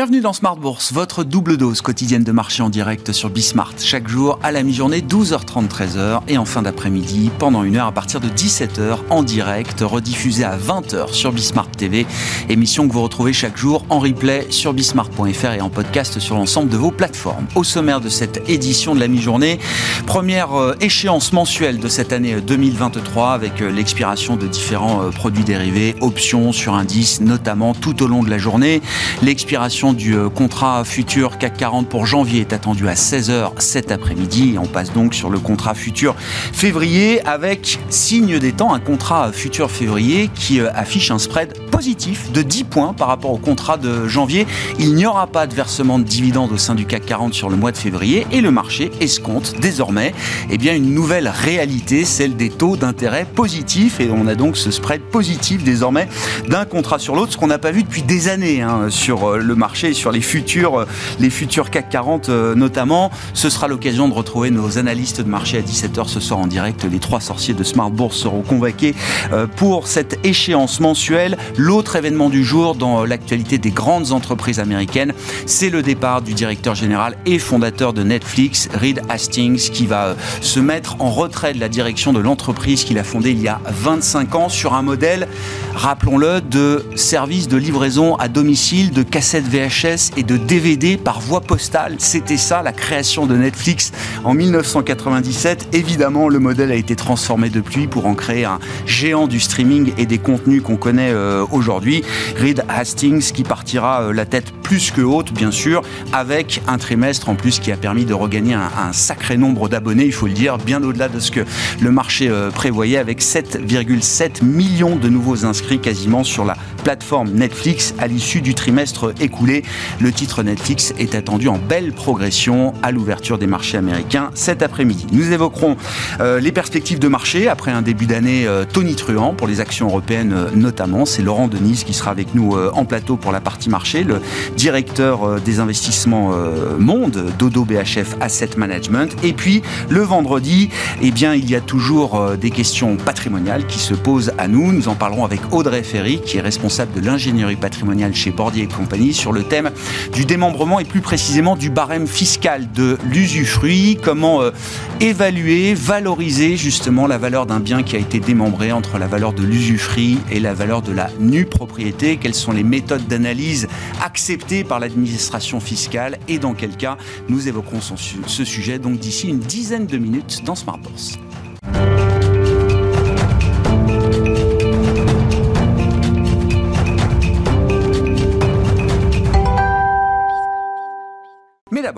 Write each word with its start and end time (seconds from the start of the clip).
Bienvenue 0.00 0.22
dans 0.22 0.32
Smart 0.32 0.56
Bourse, 0.56 0.94
votre 0.94 1.24
double 1.24 1.58
dose 1.58 1.82
quotidienne 1.82 2.24
de 2.24 2.32
marché 2.32 2.62
en 2.62 2.70
direct 2.70 3.12
sur 3.12 3.28
Bismart. 3.28 3.74
Chaque 3.78 4.08
jour 4.08 4.38
à 4.42 4.50
la 4.50 4.62
mi-journée, 4.62 5.02
12h30, 5.02 5.68
13h 5.68 6.22
et 6.26 6.38
en 6.38 6.46
fin 6.46 6.62
d'après-midi, 6.62 7.30
pendant 7.38 7.64
une 7.64 7.76
heure 7.76 7.88
à 7.88 7.92
partir 7.92 8.18
de 8.18 8.28
17h 8.30 8.96
en 9.10 9.22
direct, 9.22 9.82
rediffusée 9.82 10.44
à 10.44 10.56
20h 10.56 11.12
sur 11.12 11.32
Bismart 11.32 11.70
TV. 11.70 12.06
Émission 12.48 12.88
que 12.88 12.94
vous 12.94 13.02
retrouvez 13.02 13.34
chaque 13.34 13.58
jour 13.58 13.84
en 13.90 13.98
replay 13.98 14.46
sur 14.48 14.72
bismart.fr 14.72 15.52
et 15.52 15.60
en 15.60 15.68
podcast 15.68 16.18
sur 16.18 16.34
l'ensemble 16.34 16.70
de 16.70 16.78
vos 16.78 16.92
plateformes. 16.92 17.46
Au 17.54 17.62
sommaire 17.62 18.00
de 18.00 18.08
cette 18.08 18.48
édition 18.48 18.94
de 18.94 19.00
la 19.00 19.06
mi-journée, 19.06 19.58
première 20.06 20.58
euh, 20.58 20.76
échéance 20.80 21.34
mensuelle 21.34 21.78
de 21.78 21.88
cette 21.88 22.14
année 22.14 22.40
2023 22.40 23.32
avec 23.32 23.60
euh, 23.60 23.70
l'expiration 23.70 24.36
de 24.36 24.46
différents 24.46 25.02
euh, 25.02 25.10
produits 25.10 25.44
dérivés, 25.44 25.94
options 26.00 26.52
sur 26.52 26.72
indices 26.72 27.20
notamment 27.20 27.74
tout 27.74 28.02
au 28.02 28.06
long 28.06 28.22
de 28.22 28.30
la 28.30 28.38
journée. 28.38 28.80
L'expiration 29.22 29.89
du 29.92 30.14
euh, 30.14 30.28
contrat 30.28 30.84
futur 30.84 31.38
CAC 31.38 31.56
40 31.56 31.88
pour 31.88 32.06
janvier 32.06 32.40
est 32.40 32.52
attendue 32.52 32.88
à 32.88 32.94
16h 32.94 33.52
cet 33.58 33.90
après-midi. 33.90 34.56
On 34.60 34.66
passe 34.66 34.92
donc 34.92 35.14
sur 35.14 35.30
le 35.30 35.38
contrat 35.38 35.74
futur 35.74 36.14
février 36.16 37.20
avec 37.26 37.78
signe 37.88 38.38
des 38.38 38.52
temps, 38.52 38.74
un 38.74 38.80
contrat 38.80 39.32
futur 39.32 39.70
février 39.70 40.30
qui 40.34 40.60
euh, 40.60 40.70
affiche 40.74 41.10
un 41.10 41.18
spread 41.18 41.52
positif 41.80 42.30
de 42.30 42.42
10 42.42 42.64
points 42.64 42.92
par 42.92 43.08
rapport 43.08 43.30
au 43.30 43.38
contrat 43.38 43.78
de 43.78 44.06
janvier. 44.06 44.46
Il 44.78 44.94
n'y 44.94 45.06
aura 45.06 45.26
pas 45.26 45.46
de 45.46 45.54
versement 45.54 45.98
de 45.98 46.04
dividendes 46.04 46.52
au 46.52 46.58
sein 46.58 46.74
du 46.74 46.84
CAC 46.84 47.06
40 47.06 47.32
sur 47.32 47.48
le 47.48 47.56
mois 47.56 47.72
de 47.72 47.78
février 47.78 48.26
et 48.32 48.42
le 48.42 48.50
marché 48.50 48.90
escompte 49.00 49.58
désormais 49.62 50.12
eh 50.50 50.58
bien, 50.58 50.74
une 50.74 50.92
nouvelle 50.92 51.26
réalité, 51.26 52.04
celle 52.04 52.36
des 52.36 52.50
taux 52.50 52.76
d'intérêt 52.76 53.24
positifs 53.24 53.98
et 53.98 54.10
on 54.10 54.26
a 54.26 54.34
donc 54.34 54.58
ce 54.58 54.70
spread 54.70 55.00
positif 55.00 55.64
désormais 55.64 56.06
d'un 56.50 56.66
contrat 56.66 56.98
sur 56.98 57.14
l'autre, 57.14 57.32
ce 57.32 57.38
qu'on 57.38 57.46
n'a 57.46 57.56
pas 57.56 57.70
vu 57.70 57.82
depuis 57.82 58.02
des 58.02 58.28
années 58.28 58.60
hein, 58.60 58.90
sur 58.90 59.30
euh, 59.30 59.38
le 59.38 59.54
marché 59.54 59.94
sur 59.94 60.12
les 60.12 60.20
futurs, 60.20 60.84
les 61.18 61.30
futurs 61.30 61.70
CAC 61.70 61.88
40 61.88 62.28
euh, 62.28 62.54
notamment. 62.54 63.10
Ce 63.32 63.48
sera 63.48 63.68
l'occasion 63.68 64.06
de 64.06 64.12
retrouver 64.12 64.50
nos 64.50 64.76
analystes 64.76 65.22
de 65.22 65.30
marché 65.30 65.56
à 65.56 65.62
17h 65.62 66.08
ce 66.08 66.20
soir 66.20 66.40
en 66.40 66.46
direct. 66.46 66.84
Les 66.84 66.98
trois 66.98 67.20
sorciers 67.20 67.54
de 67.54 67.64
Smart 67.64 67.90
Bourse 67.90 68.18
seront 68.18 68.42
convoqués 68.42 68.94
euh, 69.32 69.46
pour 69.46 69.86
cette 69.86 70.18
échéance 70.26 70.80
mensuelle. 70.80 71.38
L'autre 71.70 71.94
événement 71.94 72.30
du 72.30 72.42
jour 72.42 72.74
dans 72.74 73.04
l'actualité 73.04 73.56
des 73.56 73.70
grandes 73.70 74.10
entreprises 74.10 74.58
américaines, 74.58 75.12
c'est 75.46 75.70
le 75.70 75.82
départ 75.82 76.20
du 76.20 76.34
directeur 76.34 76.74
général 76.74 77.16
et 77.26 77.38
fondateur 77.38 77.92
de 77.92 78.02
Netflix, 78.02 78.68
Reed 78.74 79.02
Hastings, 79.08 79.70
qui 79.70 79.86
va 79.86 80.06
euh, 80.06 80.14
se 80.40 80.58
mettre 80.58 80.96
en 81.00 81.12
retrait 81.12 81.54
de 81.54 81.60
la 81.60 81.68
direction 81.68 82.12
de 82.12 82.18
l'entreprise 82.18 82.82
qu'il 82.82 82.98
a 82.98 83.04
fondée 83.04 83.30
il 83.30 83.40
y 83.40 83.46
a 83.46 83.60
25 83.68 84.34
ans 84.34 84.48
sur 84.48 84.74
un 84.74 84.82
modèle, 84.82 85.28
rappelons-le, 85.76 86.40
de 86.40 86.84
service 86.96 87.46
de 87.46 87.56
livraison 87.56 88.16
à 88.16 88.26
domicile 88.26 88.90
de 88.90 89.04
cassettes 89.04 89.46
VHS 89.46 90.16
et 90.16 90.24
de 90.24 90.36
DVD 90.36 90.96
par 90.96 91.20
voie 91.20 91.40
postale. 91.40 91.94
C'était 91.98 92.36
ça 92.36 92.62
la 92.62 92.72
création 92.72 93.26
de 93.26 93.36
Netflix 93.36 93.92
en 94.24 94.34
1997. 94.34 95.68
Évidemment, 95.72 96.28
le 96.28 96.40
modèle 96.40 96.72
a 96.72 96.74
été 96.74 96.96
transformé 96.96 97.48
depuis 97.48 97.86
pour 97.86 98.06
en 98.06 98.16
créer 98.16 98.44
un 98.44 98.58
géant 98.86 99.28
du 99.28 99.38
streaming 99.38 99.92
et 99.98 100.06
des 100.06 100.18
contenus 100.18 100.64
qu'on 100.64 100.76
connaît 100.76 101.12
euh, 101.12 101.44
aujourd'hui. 101.60 102.02
Reed 102.36 102.64
Hastings 102.68 103.32
qui 103.32 103.42
partira 103.42 104.02
euh, 104.02 104.12
la 104.12 104.24
tête 104.24 104.50
plus 104.62 104.90
que 104.90 105.02
haute, 105.02 105.32
bien 105.32 105.50
sûr, 105.50 105.82
avec 106.12 106.62
un 106.66 106.78
trimestre 106.78 107.28
en 107.28 107.34
plus 107.34 107.60
qui 107.60 107.70
a 107.70 107.76
permis 107.76 108.06
de 108.06 108.14
regagner 108.14 108.54
un, 108.54 108.92
sacré 108.92 109.36
nombre 109.36 109.68
d'abonnés, 109.68 110.06
il 110.06 110.12
faut 110.12 110.26
le 110.26 110.32
dire, 110.32 110.56
bien 110.58 110.82
au-delà 110.82 111.08
de 111.08 111.20
ce 111.20 111.30
que 111.30 111.40
le 111.80 111.90
marché 111.90 112.28
euh, 112.28 112.50
prévoyait, 112.50 112.96
avec 112.96 113.20
7,7 113.20 114.42
millions 114.42 114.96
de 114.96 115.08
nouveaux 115.08 115.44
inscrits 115.44 115.80
quasiment 115.80 116.24
sur 116.24 116.44
la 116.44 116.56
plateforme 116.80 117.30
Netflix 117.30 117.94
à 117.98 118.06
l'issue 118.06 118.40
du 118.40 118.54
trimestre 118.54 119.12
écoulé. 119.20 119.62
Le 120.00 120.12
titre 120.12 120.42
Netflix 120.42 120.94
est 120.98 121.14
attendu 121.14 121.48
en 121.48 121.58
belle 121.58 121.92
progression 121.92 122.72
à 122.82 122.90
l'ouverture 122.90 123.38
des 123.38 123.46
marchés 123.46 123.76
américains 123.76 124.30
cet 124.34 124.62
après-midi. 124.62 125.06
Nous 125.12 125.32
évoquerons 125.32 125.76
euh, 126.20 126.40
les 126.40 126.52
perspectives 126.52 126.98
de 126.98 127.08
marché 127.08 127.48
après 127.48 127.70
un 127.70 127.82
début 127.82 128.06
d'année 128.06 128.46
euh, 128.46 128.64
tonitruant 128.64 129.34
pour 129.34 129.46
les 129.46 129.60
actions 129.60 129.88
européennes 129.88 130.32
euh, 130.32 130.50
notamment. 130.54 131.04
C'est 131.04 131.22
Laurent 131.22 131.48
Denise 131.48 131.84
qui 131.84 131.94
sera 131.94 132.10
avec 132.10 132.34
nous 132.34 132.56
en 132.72 132.84
plateau 132.84 133.16
pour 133.16 133.32
la 133.32 133.40
partie 133.40 133.68
marché, 133.68 134.04
le 134.04 134.20
directeur 134.56 135.40
des 135.40 135.60
investissements 135.60 136.32
Monde, 136.78 137.26
Dodo 137.38 137.64
BHF 137.64 138.16
Asset 138.20 138.50
Management. 138.56 139.16
Et 139.22 139.32
puis 139.32 139.62
le 139.88 140.00
vendredi, 140.00 140.70
eh 141.02 141.10
bien, 141.10 141.34
il 141.34 141.48
y 141.48 141.54
a 141.54 141.60
toujours 141.60 142.36
des 142.40 142.50
questions 142.50 142.96
patrimoniales 142.96 143.66
qui 143.66 143.78
se 143.78 143.94
posent 143.94 144.32
à 144.38 144.48
nous. 144.48 144.72
Nous 144.72 144.88
en 144.88 144.94
parlerons 144.94 145.24
avec 145.24 145.40
Audrey 145.52 145.82
Ferry, 145.82 146.20
qui 146.24 146.38
est 146.38 146.40
responsable 146.40 146.69
de 146.70 147.00
l'ingénierie 147.00 147.56
patrimoniale 147.56 148.14
chez 148.14 148.30
Bordier 148.30 148.62
et 148.62 148.66
compagnie 148.68 149.12
sur 149.12 149.32
le 149.32 149.42
thème 149.42 149.72
du 150.12 150.24
démembrement 150.24 150.78
et 150.78 150.84
plus 150.84 151.00
précisément 151.00 151.56
du 151.56 151.68
barème 151.68 152.06
fiscal 152.06 152.70
de 152.72 152.96
l'usufruit. 153.04 153.98
Comment 154.00 154.40
euh, 154.40 154.52
évaluer, 155.00 155.74
valoriser 155.74 156.56
justement 156.56 157.08
la 157.08 157.18
valeur 157.18 157.46
d'un 157.46 157.58
bien 157.58 157.82
qui 157.82 157.96
a 157.96 157.98
été 157.98 158.20
démembré 158.20 158.70
entre 158.70 158.98
la 158.98 159.08
valeur 159.08 159.32
de 159.32 159.42
l'usufruit 159.42 160.20
et 160.30 160.38
la 160.38 160.54
valeur 160.54 160.80
de 160.80 160.92
la 160.92 161.10
nue 161.18 161.44
propriété? 161.44 162.18
Quelles 162.18 162.34
sont 162.34 162.52
les 162.52 162.62
méthodes 162.62 163.08
d'analyse 163.08 163.66
acceptées 164.00 164.62
par 164.62 164.78
l'administration 164.78 165.58
fiscale? 165.58 166.18
Et 166.28 166.38
dans 166.38 166.54
quel 166.54 166.76
cas 166.76 166.96
nous 167.28 167.48
évoquerons 167.48 167.80
ce 167.80 168.44
sujet? 168.44 168.78
Donc 168.78 169.00
d'ici 169.00 169.28
une 169.28 169.40
dizaine 169.40 169.86
de 169.86 169.98
minutes 169.98 170.42
dans 170.44 170.54
Smart 170.54 170.78
Bourse. 170.78 171.18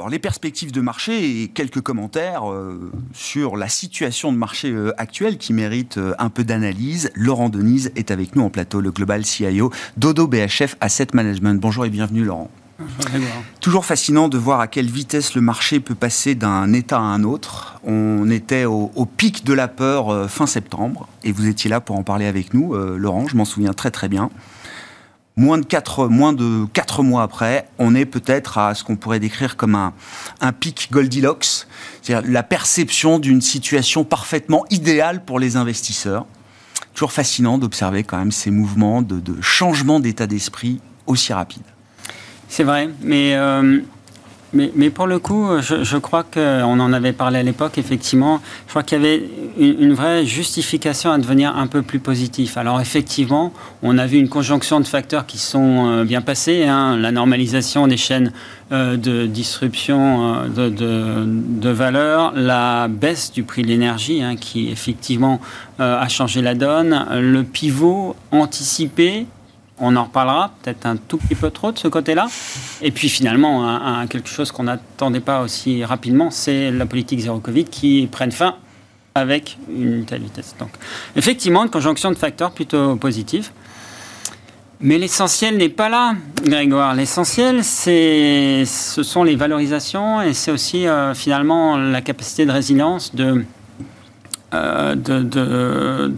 D'abord 0.03 0.11
les 0.11 0.19
perspectives 0.19 0.73
de 0.73 0.81
marché 0.81 1.43
et 1.43 1.49
quelques 1.49 1.81
commentaires 1.81 2.51
euh, 2.51 2.91
sur 3.15 3.57
la 3.57 3.69
situation 3.69 4.33
de 4.33 4.37
marché 4.37 4.69
euh, 4.69 4.93
actuelle 4.99 5.39
qui 5.39 5.53
mérite 5.53 5.97
euh, 5.97 6.13
un 6.19 6.29
peu 6.29 6.43
d'analyse. 6.43 7.13
Laurent 7.15 7.49
Denise 7.49 7.93
est 7.95 8.11
avec 8.11 8.35
nous 8.35 8.43
en 8.43 8.51
plateau, 8.51 8.81
le 8.81 8.91
Global 8.91 9.25
CIO 9.25 9.71
Dodo 9.97 10.27
BHF 10.27 10.77
Asset 10.81 11.09
Management. 11.13 11.61
Bonjour 11.61 11.85
et 11.85 11.91
bienvenue 11.91 12.25
Laurent. 12.25 12.51
Toujours 13.61 13.85
fascinant 13.85 14.29
de 14.29 14.39
voir 14.39 14.59
à 14.59 14.67
quelle 14.67 14.91
vitesse 14.91 15.37
le 15.37 15.41
marché 15.41 15.79
peut 15.79 15.95
passer 15.95 16.35
d'un 16.35 16.73
état 16.73 16.99
à 16.99 17.03
un 17.03 17.23
autre. 17.23 17.79
On 17.85 18.29
était 18.29 18.65
au, 18.65 18.91
au 18.97 19.07
pic 19.07 19.45
de 19.45 19.53
la 19.53 19.69
peur 19.69 20.29
fin 20.29 20.47
septembre 20.47 21.07
et 21.23 21.31
vous 21.31 21.47
étiez 21.47 21.71
là 21.71 21.81
pour 21.81 21.97
en 21.97 22.03
parler 22.03 22.27
avec 22.27 22.55
nous, 22.55 22.75
Laurent, 22.75 23.29
je 23.29 23.37
m'en 23.37 23.45
souviens 23.45 23.73
très 23.73 23.93
très 23.93 24.09
bien 24.09 24.31
moins 25.37 25.59
de 25.59 25.65
4, 25.65 26.09
moins 26.09 26.33
de 26.33 26.67
quatre 26.73 27.03
mois 27.03 27.23
après, 27.23 27.69
on 27.79 27.95
est 27.95 28.05
peut-être 28.05 28.59
à 28.59 28.75
ce 28.75 28.85
qu'on 28.85 28.97
pourrait 28.97 29.21
décrire 29.21 29.57
comme 29.57 29.75
un, 29.75 29.93
un 30.41 30.53
pic 30.53 30.89
Goldilocks, 30.91 31.67
c'est-à-dire 32.03 32.31
la 32.31 32.43
perception 32.43 33.19
d'une 33.19 33.41
situation 33.41 34.05
parfaitement 34.05 34.65
idéale 34.71 35.25
pour 35.25 35.39
les 35.39 35.57
investisseurs. 35.57 36.27
Toujours 36.95 37.13
fascinant 37.13 37.57
d'observer 37.57 38.05
quand 38.05 38.19
même 38.19 38.33
ces 38.33 38.51
mouvements 38.51 39.01
de, 39.01 39.19
de 39.19 39.41
changement 39.41 40.01
d'état 40.01 40.27
d'esprit 40.27 40.81
aussi 41.07 41.33
rapides. 41.33 41.63
C'est 42.49 42.65
vrai, 42.65 42.91
mais 43.01 43.35
euh, 43.35 43.81
mais, 44.55 44.91
pour 44.91 45.07
le 45.07 45.19
coup, 45.19 45.49
je, 45.61 45.97
crois 45.97 46.25
qu'on 46.25 46.81
en 46.81 46.93
avait 46.93 47.13
parlé 47.13 47.39
à 47.39 47.43
l'époque, 47.43 47.79
effectivement. 47.79 48.41
Je 48.67 48.71
crois 48.71 48.83
qu'il 48.83 48.99
y 48.99 49.01
avait 49.01 49.23
une, 49.59 49.95
vraie 49.95 50.27
justification 50.27 51.11
à 51.11 51.19
devenir 51.19 51.57
un 51.57 51.67
peu 51.67 51.81
plus 51.81 52.01
positif. 52.01 52.59
Alors 52.59 52.81
effectivement, 52.81 53.53
on 53.83 53.97
a 53.97 54.07
vu 54.07 54.19
une 54.19 54.29
conjonction 54.29 54.81
de 54.81 54.87
facteurs 54.87 55.25
qui 55.25 55.39
sont 55.39 55.87
euh, 55.87 56.05
bien 56.05 56.21
passés. 56.21 56.65
Hein. 56.65 56.97
la 56.99 57.13
normalisation 57.13 57.87
des 57.87 57.97
chaînes 57.97 58.33
euh, 58.73 58.97
de 58.97 59.27
disruption 59.27 60.45
euh, 60.59 60.71
de, 60.71 61.71
valeur, 61.71 62.33
la 62.35 62.89
baisse 62.89 63.33
du 63.33 63.45
prix 63.45 63.63
de 63.63 63.69
l'énergie, 63.69 64.23
hein, 64.23 64.37
qui 64.37 64.71
effectivement 64.71 65.41
a 65.79 66.07
changé 66.09 66.43
la 66.43 66.55
donne, 66.55 67.07
le 67.11 67.43
pivot 67.43 68.15
anticipé 68.31 69.27
on 69.83 69.97
en 69.97 70.05
reparlera 70.05 70.53
peut-être 70.63 70.87
un 70.87 70.97
tout 70.97 71.19
petit 71.19 71.35
peu 71.35 71.51
trop 71.51 71.73
de 71.73 71.79
ce 71.79 71.89
côté-là. 71.89 72.29
Et 72.81 72.93
puis 72.93 73.09
finalement, 73.09 74.07
quelque 74.07 74.29
chose 74.29 74.53
qu'on 74.53 74.63
n'attendait 74.63 75.21
pas 75.21 75.43
aussi 75.43 75.85
rapidement, 75.85 76.31
c'est 76.31 76.71
la 76.71 76.87
politique 76.87 77.19
zéro 77.19 77.41
Covid 77.41 77.65
qui 77.65 78.09
prenne 78.11 78.31
fin 78.31 78.55
avec 79.17 79.59
une 79.69 80.05
telle 80.05 80.23
vitesse. 80.23 80.55
Donc 80.59 80.71
effectivement, 81.17 81.65
une 81.65 81.71
conjonction 81.71 82.13
de 82.13 82.17
facteurs 82.17 82.53
plutôt 82.53 82.95
positifs. 82.97 83.53
Mais 84.81 84.99
l'essentiel 84.99 85.57
n'est 85.59 85.69
pas 85.69 85.89
là, 85.89 86.15
Grégoire. 86.45 86.95
L'essentiel, 86.95 87.63
ce 87.65 88.65
sont 88.65 89.25
les 89.25 89.37
valorisations 89.37 90.23
et 90.23 90.33
c'est 90.33 90.51
aussi 90.51 90.87
euh, 90.87 91.15
finalement 91.15 91.77
la 91.77 92.01
capacité 92.01 92.47
de 92.47 92.51
résilience 92.51 93.15
de, 93.15 93.45
euh, 94.55 94.95
de, 94.97 95.23
de 95.23 96.13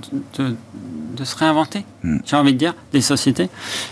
se 1.23 1.37
réinventer, 1.37 1.85
hmm. 2.03 2.19
j'ai 2.25 2.37
envie 2.37 2.55
de 2.55 2.59
dire, 2.59 2.75
des 2.93 3.01
sociétés. 3.01 3.49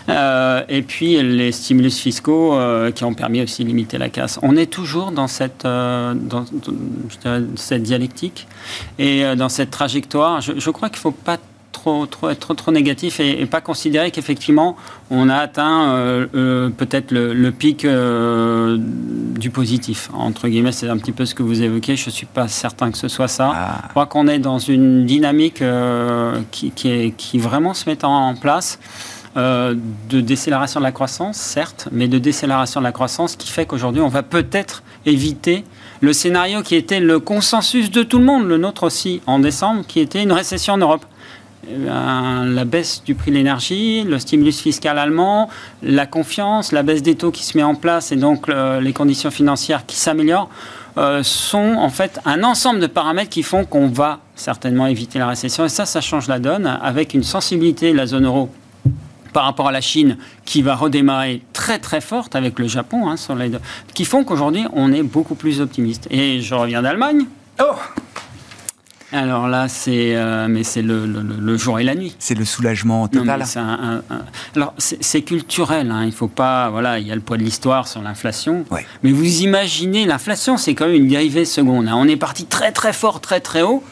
Euh, 0.09 0.63
et 0.69 0.83
puis 0.83 1.23
les 1.23 1.53
stimulus 1.53 1.99
fiscaux 1.99 2.55
euh, 2.55 2.91
qui 2.91 3.05
ont 3.05 3.15
permis 3.15 3.43
aussi 3.43 3.63
de 3.63 3.69
limiter 3.69 3.99
la 3.99 4.09
casse. 4.09 4.41
On 4.43 4.57
est 4.57 4.67
toujours 4.67 5.13
dans 5.13 5.29
cette, 5.29 5.65
euh, 5.65 6.15
dans, 6.15 6.45
cette 7.55 7.83
dialectique 7.83 8.49
et 8.99 9.37
dans 9.37 9.49
cette 9.49 9.71
trajectoire. 9.71 10.41
Je, 10.41 10.53
je 10.59 10.71
crois 10.71 10.89
qu'il 10.89 10.99
ne 10.99 11.03
faut 11.03 11.11
pas 11.13 11.39
trop, 11.73 12.07
trop, 12.07 12.33
trop, 12.35 12.55
trop 12.55 12.71
négatif 12.71 13.19
et, 13.19 13.47
pas 13.47 13.61
considérer 13.61 14.11
qu'effectivement 14.11 14.77
on 15.11 15.29
a 15.29 15.37
atteint 15.37 15.89
euh, 15.89 16.27
euh, 16.35 16.71
peut-être 16.71 17.11
le, 17.11 17.51
pic 17.51 17.85
euh, 17.85 18.79
du 18.79 19.51
positif. 19.51 20.11
Entre 20.15 20.49
guillemets, 20.49 20.73
c'est 20.73 20.89
un 20.89 20.97
petit 20.97 21.13
peu 21.13 21.27
ce 21.27 21.35
que 21.35 21.43
vous 21.43 21.63
évoquez. 21.63 21.97
Je 21.97 22.07
ne 22.07 22.11
suis 22.11 22.27
pas 22.27 22.49
certain 22.49 22.91
que 22.91 22.99
ce 22.99 23.09
soit 23.09 23.29
ça. 23.29 23.53
Ah. 23.55 23.79
Je 23.85 23.89
crois 23.89 24.07
qu'on 24.07 24.29
est 24.29 24.39
dans 24.39 24.59
une 24.59 25.05
dynamique 25.05 25.63
qui, 26.51 26.71
qui, 26.71 26.89
est, 26.91 27.17
qui 27.17 27.39
vraiment 27.39 27.75
se 27.75 27.89
met 27.89 28.05
en 28.05 28.35
place. 28.35 28.79
de 29.35 30.21
décélération 30.21 30.81
de 30.81 30.85
la 30.85 30.93
croissance, 30.93 31.37
certes, 31.37 31.89
mais 31.91 32.07
de 32.09 32.19
décélération 32.19 32.81
de 32.81 32.85
la 32.85 32.93
croissance 32.93 33.37
qui 33.37 33.51
fait 33.51 33.67
qu'aujourd'hui, 33.67 34.03
on 34.03 34.09
va 34.09 34.23
peut-être 34.23 34.83
éviter 35.05 35.65
le 36.01 36.13
scénario 36.13 36.63
qui 36.63 36.75
était 36.75 37.01
le 37.01 37.21
consensus 37.21 37.91
de 37.91 38.03
tout 38.03 38.19
le 38.19 38.25
monde, 38.25 38.47
le 38.47 38.59
nôtre 38.59 38.83
aussi, 38.83 39.21
en 39.27 39.39
décembre, 39.39 39.85
qui 39.87 40.01
était 40.01 40.23
une 40.23 40.33
récession 40.33 40.75
en 40.75 40.79
Europe. 40.79 41.07
Eh 41.69 41.77
la 41.85 42.65
baisse 42.65 43.03
du 43.05 43.15
prix 43.15 43.31
de 43.31 43.37
l'énergie, 43.37 44.03
le 44.03 44.19
stimulus 44.19 44.61
fiscal 44.61 44.99
allemand, 44.99 45.49
la 45.83 46.07
confiance, 46.07 46.73
la 46.73 46.83
baisse 46.83 47.03
des 47.03 47.15
taux 47.15 47.31
qui 47.31 47.45
se 47.45 47.57
met 47.57 47.63
en 47.63 47.77
place 47.77 48.11
et 48.11 48.17
donc 48.17 48.49
les 48.49 48.93
conditions 48.93 49.31
financières 49.31 49.87
qui 49.87 49.97
s'améliorent 49.97 50.51
euh, 50.99 51.23
sont 51.23 51.77
en 51.79 51.89
fait 51.89 52.21
un 52.27 52.43
ensemble 52.45 52.79
de 52.79 52.87
paramètres 52.87 53.31
qui 53.31 53.43
font 53.43 53.65
qu'on 53.65 53.89
va 53.89 54.19
certainement 54.35 54.87
éviter 54.87 55.19
la 55.19 55.27
récession. 55.27 55.65
Et 55.65 55.71
ça, 55.71 55.87
ça 55.87 56.03
change 56.03 56.29
la 56.29 56.39
donne 56.39 56.67
avec 56.67 57.15
une 57.15 57.23
sensibilité 57.23 57.93
de 57.93 57.97
la 57.97 58.07
zone 58.07 58.27
euro 58.27 58.51
par 59.33 59.45
rapport 59.45 59.69
à 59.69 59.73
la 59.73 59.81
Chine 59.81 60.19
qui 60.45 60.61
va 60.61 60.75
redémarrer 60.75 61.41
très 61.55 61.79
très 61.79 62.03
forte 62.03 62.37
avec 62.37 62.59
le 62.59 62.69
Japon, 62.69 63.09
hein, 63.09 63.17
sur 63.17 63.35
les 63.35 63.51
qui 63.95 64.05
font 64.05 64.25
qu'aujourd'hui 64.25 64.67
on 64.75 64.93
est 64.93 65.03
beaucoup 65.03 65.35
plus 65.35 65.63
optimiste. 65.63 66.09
Et 66.11 66.43
je 66.43 66.55
reviens 66.55 66.83
d'Allemagne. 66.83 67.25
Oh 67.59 67.73
alors 69.13 69.47
là, 69.49 69.69
c'est 69.69 70.17
euh, 70.17 70.49
mais 70.49 70.65
c'est 70.65 70.83
le, 70.83 71.57
jour 71.57 71.79
et 71.79 71.85
la 71.85 71.95
nuit. 71.95 72.15
C'est 72.19 72.35
le 72.35 72.45
soulagement 72.45 73.09
total. 73.09 73.45
alors 74.57 74.75
c'est 74.79 75.23
culturel. 75.23 75.91
Hein. 75.91 76.05
Il 76.07 76.13
faut 76.13 76.29
pas. 76.29 76.71
Voilà, 76.71 76.99
il 76.99 77.07
y 77.07 77.13
a 77.13 77.15
le 77.15 77.21
poids 77.21 77.37
de 77.37 77.43
l'histoire 77.43 77.89
sur 77.89 78.01
l'inflation. 78.03 78.65
Mais 79.03 79.13
vous 79.13 79.43
imaginez, 79.43 80.07
l'inflation, 80.07 80.57
c'est 80.57 80.75
quand 80.75 80.87
même 80.87 80.97
une 80.97 81.09
dérivée 81.09 81.45
seconde. 81.45 81.89
Hein. 81.89 81.95
On 81.97 82.09
est 82.09 82.17
parti 82.17 82.47
très 82.47 82.73
très 82.73 82.93
fort, 82.93 83.21
très 83.21 83.41
très 83.41 83.63
haut 83.63 83.85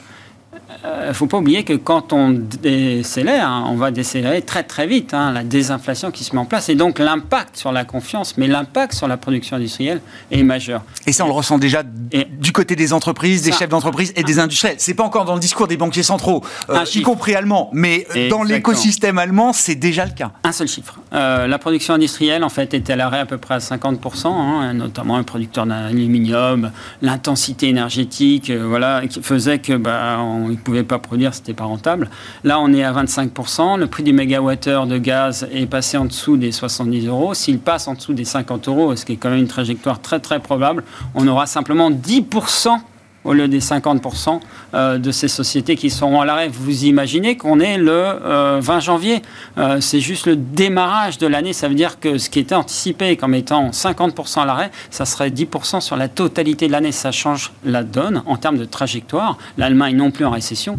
il 0.82 0.88
euh, 0.88 1.08
ne 1.08 1.12
faut 1.12 1.26
pas 1.26 1.36
oublier 1.36 1.62
que 1.62 1.74
quand 1.74 2.14
on 2.14 2.30
décélère, 2.30 3.46
hein, 3.46 3.66
on 3.68 3.76
va 3.76 3.90
décélérer 3.90 4.40
très 4.40 4.62
très 4.62 4.86
vite, 4.86 5.12
hein, 5.12 5.30
la 5.30 5.44
désinflation 5.44 6.10
qui 6.10 6.24
se 6.24 6.34
met 6.34 6.40
en 6.40 6.46
place. 6.46 6.70
Et 6.70 6.74
donc 6.74 6.98
l'impact 6.98 7.56
sur 7.58 7.70
la 7.70 7.84
confiance, 7.84 8.38
mais 8.38 8.46
l'impact 8.46 8.94
sur 8.94 9.06
la 9.06 9.18
production 9.18 9.56
industrielle 9.56 10.00
est 10.30 10.42
majeur. 10.42 10.82
Et 11.06 11.12
ça, 11.12 11.24
on 11.24 11.28
le 11.28 11.34
ressent 11.34 11.58
déjà 11.58 11.82
du 11.82 12.52
côté 12.52 12.76
des 12.76 12.94
entreprises, 12.94 13.42
des 13.42 13.52
chefs 13.52 13.68
d'entreprise 13.68 14.14
et 14.16 14.22
des 14.22 14.38
industriels. 14.38 14.76
C'est 14.78 14.94
pas 14.94 15.04
encore 15.04 15.26
dans 15.26 15.34
le 15.34 15.40
discours 15.40 15.68
des 15.68 15.76
banquiers 15.76 16.02
centraux, 16.02 16.42
euh, 16.70 16.84
y 16.94 17.02
compris 17.02 17.34
allemands, 17.34 17.70
mais 17.74 18.06
dans 18.30 18.42
l'écosystème 18.42 19.18
allemand, 19.18 19.52
c'est 19.52 19.74
déjà 19.74 20.06
le 20.06 20.12
cas. 20.12 20.32
Un 20.44 20.52
seul 20.52 20.68
chiffre. 20.68 20.98
Euh, 21.12 21.46
la 21.46 21.58
production 21.58 21.94
industrielle, 21.94 22.42
en 22.42 22.48
fait, 22.48 22.72
était 22.72 22.94
à 22.94 22.96
l'arrêt 22.96 23.18
à 23.18 23.26
peu 23.26 23.36
près 23.36 23.54
à 23.54 23.58
50%, 23.58 24.28
hein, 24.28 24.72
notamment 24.72 25.16
un 25.16 25.24
producteur 25.24 25.66
d'aluminium, 25.66 26.70
l'intensité 27.02 27.68
énergétique, 27.68 28.50
voilà, 28.50 29.02
qui 29.06 29.20
faisait 29.20 29.58
que 29.58 29.74
bah, 29.74 30.18
on 30.20 30.48
ne 30.70 30.76
pouvait 30.76 30.86
pas 30.86 30.98
produire, 30.98 31.34
c'était 31.34 31.54
pas 31.54 31.64
rentable. 31.64 32.08
Là, 32.44 32.60
on 32.60 32.72
est 32.72 32.84
à 32.84 32.92
25%. 32.92 33.78
Le 33.78 33.86
prix 33.86 34.02
du 34.02 34.12
mégawattheure 34.12 34.86
de 34.86 34.98
gaz 34.98 35.48
est 35.52 35.66
passé 35.66 35.96
en 35.96 36.04
dessous 36.04 36.36
des 36.36 36.52
70 36.52 37.06
euros. 37.06 37.34
S'il 37.34 37.58
passe 37.58 37.88
en 37.88 37.94
dessous 37.94 38.12
des 38.12 38.24
50 38.24 38.68
euros, 38.68 38.94
ce 38.96 39.04
qui 39.04 39.12
est 39.12 39.16
quand 39.16 39.30
même 39.30 39.40
une 39.40 39.48
trajectoire 39.48 40.00
très 40.00 40.20
très 40.20 40.40
probable, 40.40 40.84
on 41.14 41.26
aura 41.26 41.46
simplement 41.46 41.90
10% 41.90 42.78
au 43.24 43.32
lieu 43.32 43.48
des 43.48 43.60
50% 43.60 44.40
euh, 44.72 44.98
de 44.98 45.10
ces 45.10 45.28
sociétés 45.28 45.76
qui 45.76 45.90
seront 45.90 46.20
à 46.20 46.24
l'arrêt. 46.24 46.48
Vous 46.48 46.84
imaginez 46.84 47.36
qu'on 47.36 47.60
est 47.60 47.76
le 47.76 47.92
20 47.92 48.24
euh, 48.24 48.80
janvier. 48.80 49.22
Euh, 49.58 49.80
c'est 49.80 50.00
juste 50.00 50.26
le 50.26 50.36
démarrage 50.36 51.18
de 51.18 51.26
l'année. 51.26 51.52
Ça 51.52 51.68
veut 51.68 51.74
dire 51.74 52.00
que 52.00 52.18
ce 52.18 52.30
qui 52.30 52.38
était 52.38 52.54
anticipé 52.54 53.16
comme 53.16 53.34
étant 53.34 53.70
50% 53.70 54.40
à 54.40 54.46
l'arrêt, 54.46 54.70
ça 54.90 55.04
serait 55.04 55.30
10% 55.30 55.80
sur 55.80 55.96
la 55.96 56.08
totalité 56.08 56.66
de 56.66 56.72
l'année. 56.72 56.92
Ça 56.92 57.12
change 57.12 57.52
la 57.64 57.82
donne 57.82 58.22
en 58.26 58.36
termes 58.36 58.58
de 58.58 58.64
trajectoire. 58.64 59.36
L'Allemagne 59.58 59.96
non 59.96 60.10
plus 60.10 60.24
en 60.24 60.30
récession. 60.30 60.78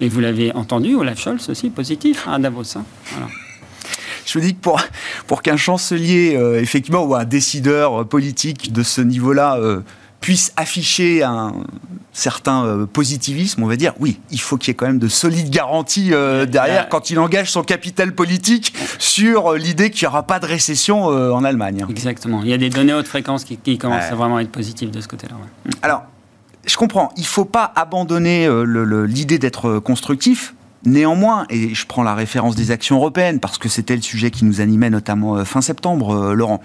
Et 0.00 0.08
vous 0.08 0.20
l'avez 0.20 0.52
entendu, 0.54 0.94
Olaf 0.94 1.20
Scholz 1.20 1.50
aussi, 1.50 1.68
positif 1.68 2.26
à 2.26 2.38
Davos. 2.38 2.78
Hein. 2.78 2.84
je 4.24 4.38
me 4.38 4.44
dis 4.44 4.54
que 4.54 4.70
pour 5.26 5.42
qu'un 5.42 5.58
chancelier, 5.58 6.38
effectivement, 6.58 7.04
ou 7.04 7.14
un 7.14 7.26
décideur 7.26 8.06
politique 8.06 8.72
de 8.72 8.82
ce 8.82 9.02
niveau-là 9.02 9.58
puisse 10.20 10.52
afficher 10.56 11.22
un 11.22 11.52
certain 12.12 12.64
euh, 12.64 12.86
positivisme, 12.86 13.62
on 13.62 13.66
va 13.66 13.76
dire, 13.76 13.94
oui, 14.00 14.20
il 14.30 14.40
faut 14.40 14.56
qu'il 14.56 14.68
y 14.68 14.72
ait 14.72 14.74
quand 14.74 14.86
même 14.86 14.98
de 14.98 15.08
solides 15.08 15.50
garanties 15.50 16.12
euh, 16.12 16.44
derrière 16.44 16.88
quand 16.88 17.10
il 17.10 17.18
engage 17.18 17.50
son 17.50 17.62
capital 17.62 18.14
politique 18.14 18.74
sur 18.98 19.52
euh, 19.52 19.58
l'idée 19.58 19.90
qu'il 19.90 20.06
n'y 20.06 20.08
aura 20.08 20.24
pas 20.24 20.40
de 20.40 20.46
récession 20.46 21.04
en 21.04 21.44
Allemagne. 21.44 21.86
Exactement. 21.88 22.42
Il 22.42 22.48
y 22.48 22.52
a 22.52 22.58
des 22.58 22.70
données 22.70 22.92
haute 22.92 23.08
fréquence 23.08 23.44
qui, 23.44 23.78
commencent 23.78 24.10
à 24.10 24.14
vraiment 24.14 24.38
être 24.38 24.50
positives 24.50 24.90
de 24.90 25.00
ce 25.00 25.08
côté-là. 25.08 25.34
Mm. 25.34 25.70
Alors, 25.82 26.04
je 26.66 26.76
comprends, 26.76 27.10
il 27.16 27.22
ne 27.22 27.26
faut 27.26 27.44
pas 27.44 27.72
abandonner 27.74 28.48
l'idée 29.06 29.38
d'être 29.38 29.78
constructif, 29.78 30.54
Néanmoins, 30.86 31.44
et 31.50 31.74
je 31.74 31.86
prends 31.86 32.02
la 32.02 32.14
référence 32.14 32.56
des 32.56 32.70
actions 32.70 32.96
européennes 32.96 33.38
parce 33.38 33.58
que 33.58 33.68
c'était 33.68 33.94
le 33.94 34.00
sujet 34.00 34.30
qui 34.30 34.46
nous 34.46 34.62
animait 34.62 34.88
notamment 34.88 35.44
fin 35.44 35.60
septembre, 35.60 36.32
Laurent, 36.32 36.62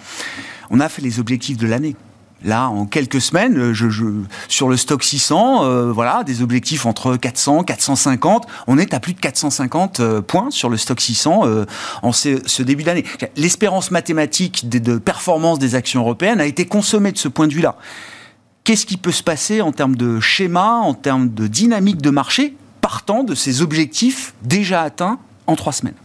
on 0.70 0.80
a 0.80 0.88
fait 0.88 1.02
les 1.02 1.20
objectifs 1.20 1.58
de 1.58 1.68
l'année. 1.68 1.98
Là, 2.46 2.70
en 2.70 2.86
quelques 2.86 3.22
semaines, 3.22 3.58
euh, 3.58 3.74
je, 3.74 3.88
sur 4.48 4.70
le 4.70 4.78
stock 4.78 5.04
600, 5.04 5.66
euh, 5.66 5.92
voilà, 5.92 6.24
des 6.24 6.44
objectifs 6.44 6.86
entre 6.86 7.18
400, 7.18 7.64
450. 7.64 8.46
On 8.68 8.78
est 8.78 8.94
à 8.94 9.00
plus 9.00 9.14
de 9.14 9.20
450 9.20 10.00
euh, 10.00 10.22
points 10.22 10.52
sur 10.52 10.70
le 10.70 10.78
stock 10.78 11.02
600 11.02 11.44
en 12.04 12.12
ce, 12.12 12.62
début 12.62 12.84
d'année. 12.84 13.04
L'espérance 13.36 13.90
mathématique 13.90 14.70
de, 14.70 14.98
performance 15.00 15.58
des 15.58 15.74
actions 15.74 16.02
européennes 16.02 16.40
a 16.40 16.46
été 16.46 16.66
consommée 16.66 17.12
de 17.12 17.18
ce 17.18 17.28
point 17.28 17.48
de 17.48 17.54
vue-là. 17.54 17.78
Qu'est-ce 18.64 18.86
qui 18.86 18.98
peut 18.98 19.12
se 19.12 19.24
passer 19.24 19.62
en 19.62 19.72
termes 19.72 19.96
de 19.96 20.20
schéma, 20.20 20.76
en 20.76 20.94
termes 20.94 21.30
de 21.30 21.48
dynamique 21.48 22.02
de 22.02 22.12
marché, 22.12 22.56
partant 22.82 23.24
de 23.24 23.34
ces 23.34 23.64
objectifs 23.64 24.36
déjà 24.44 24.84
atteints 24.84 25.18
en 25.48 25.56
trois 25.56 25.74
semaines? 25.74 25.96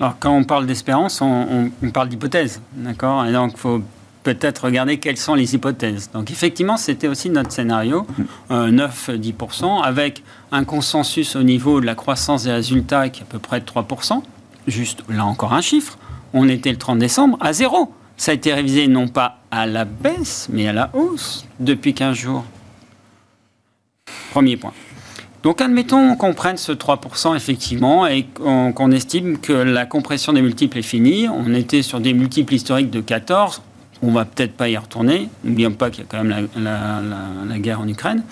Alors, 0.00 0.16
quand 0.18 0.32
on 0.32 0.44
parle 0.44 0.66
d'espérance, 0.66 1.20
on, 1.20 1.70
parle 1.92 2.08
d'hypothèse, 2.08 2.60
d'accord? 2.72 3.26
Et 3.26 3.32
donc, 3.32 3.58
faut 3.58 3.82
peut-être 4.22 4.64
regarder 4.64 4.98
quelles 4.98 5.16
sont 5.16 5.34
les 5.34 5.54
hypothèses. 5.54 6.10
Donc 6.12 6.30
effectivement, 6.30 6.76
c'était 6.76 7.08
aussi 7.08 7.30
notre 7.30 7.52
scénario, 7.52 8.06
9-10%, 8.50 9.64
euh, 9.64 9.82
avec 9.82 10.22
un 10.50 10.64
consensus 10.64 11.36
au 11.36 11.42
niveau 11.42 11.80
de 11.80 11.86
la 11.86 11.94
croissance 11.94 12.44
des 12.44 12.52
résultats 12.52 13.08
qui 13.08 13.20
est 13.20 13.24
à 13.24 13.26
peu 13.26 13.38
près 13.38 13.60
de 13.60 13.64
3%. 13.64 14.22
Juste 14.66 15.02
là 15.08 15.24
encore 15.24 15.52
un 15.52 15.60
chiffre. 15.60 15.98
On 16.32 16.48
était 16.48 16.70
le 16.70 16.78
30 16.78 16.98
décembre 16.98 17.36
à 17.40 17.52
zéro. 17.52 17.92
Ça 18.16 18.30
a 18.30 18.34
été 18.34 18.54
révisé 18.54 18.86
non 18.86 19.08
pas 19.08 19.38
à 19.50 19.66
la 19.66 19.84
baisse, 19.84 20.48
mais 20.52 20.68
à 20.68 20.72
la 20.72 20.90
hausse 20.94 21.44
depuis 21.58 21.94
15 21.94 22.16
jours. 22.16 22.44
Premier 24.30 24.56
point. 24.56 24.72
Donc 25.42 25.60
admettons 25.60 26.14
qu'on 26.14 26.34
prenne 26.34 26.56
ce 26.56 26.70
3% 26.70 27.34
effectivement 27.34 28.06
et 28.06 28.24
qu'on 28.24 28.90
estime 28.92 29.38
que 29.38 29.52
la 29.52 29.86
compression 29.86 30.32
des 30.32 30.40
multiples 30.40 30.78
est 30.78 30.82
finie. 30.82 31.28
On 31.28 31.52
était 31.52 31.82
sur 31.82 31.98
des 31.98 32.14
multiples 32.14 32.54
historiques 32.54 32.90
de 32.90 33.00
14 33.00 33.60
on 34.02 34.10
va 34.10 34.24
peut-être 34.24 34.52
pas 34.52 34.68
y 34.68 34.76
retourner. 34.76 35.28
N'oublions 35.44 35.72
pas 35.72 35.90
qu'il 35.90 36.02
y 36.02 36.06
a 36.06 36.06
quand 36.08 36.22
même 36.22 36.48
la, 36.56 37.58
guerre 37.58 37.80
en 37.80 37.88
Ukraine. 37.88 38.24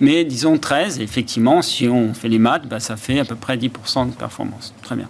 Mais 0.00 0.24
disons 0.24 0.58
13, 0.58 1.00
effectivement, 1.00 1.62
si 1.62 1.88
on 1.88 2.14
fait 2.14 2.28
les 2.28 2.38
maths, 2.38 2.66
bah, 2.68 2.80
ça 2.80 2.96
fait 2.96 3.18
à 3.18 3.24
peu 3.24 3.34
près 3.34 3.56
10% 3.56 4.10
de 4.10 4.14
performance. 4.14 4.74
Très 4.82 4.94
bien. 4.94 5.08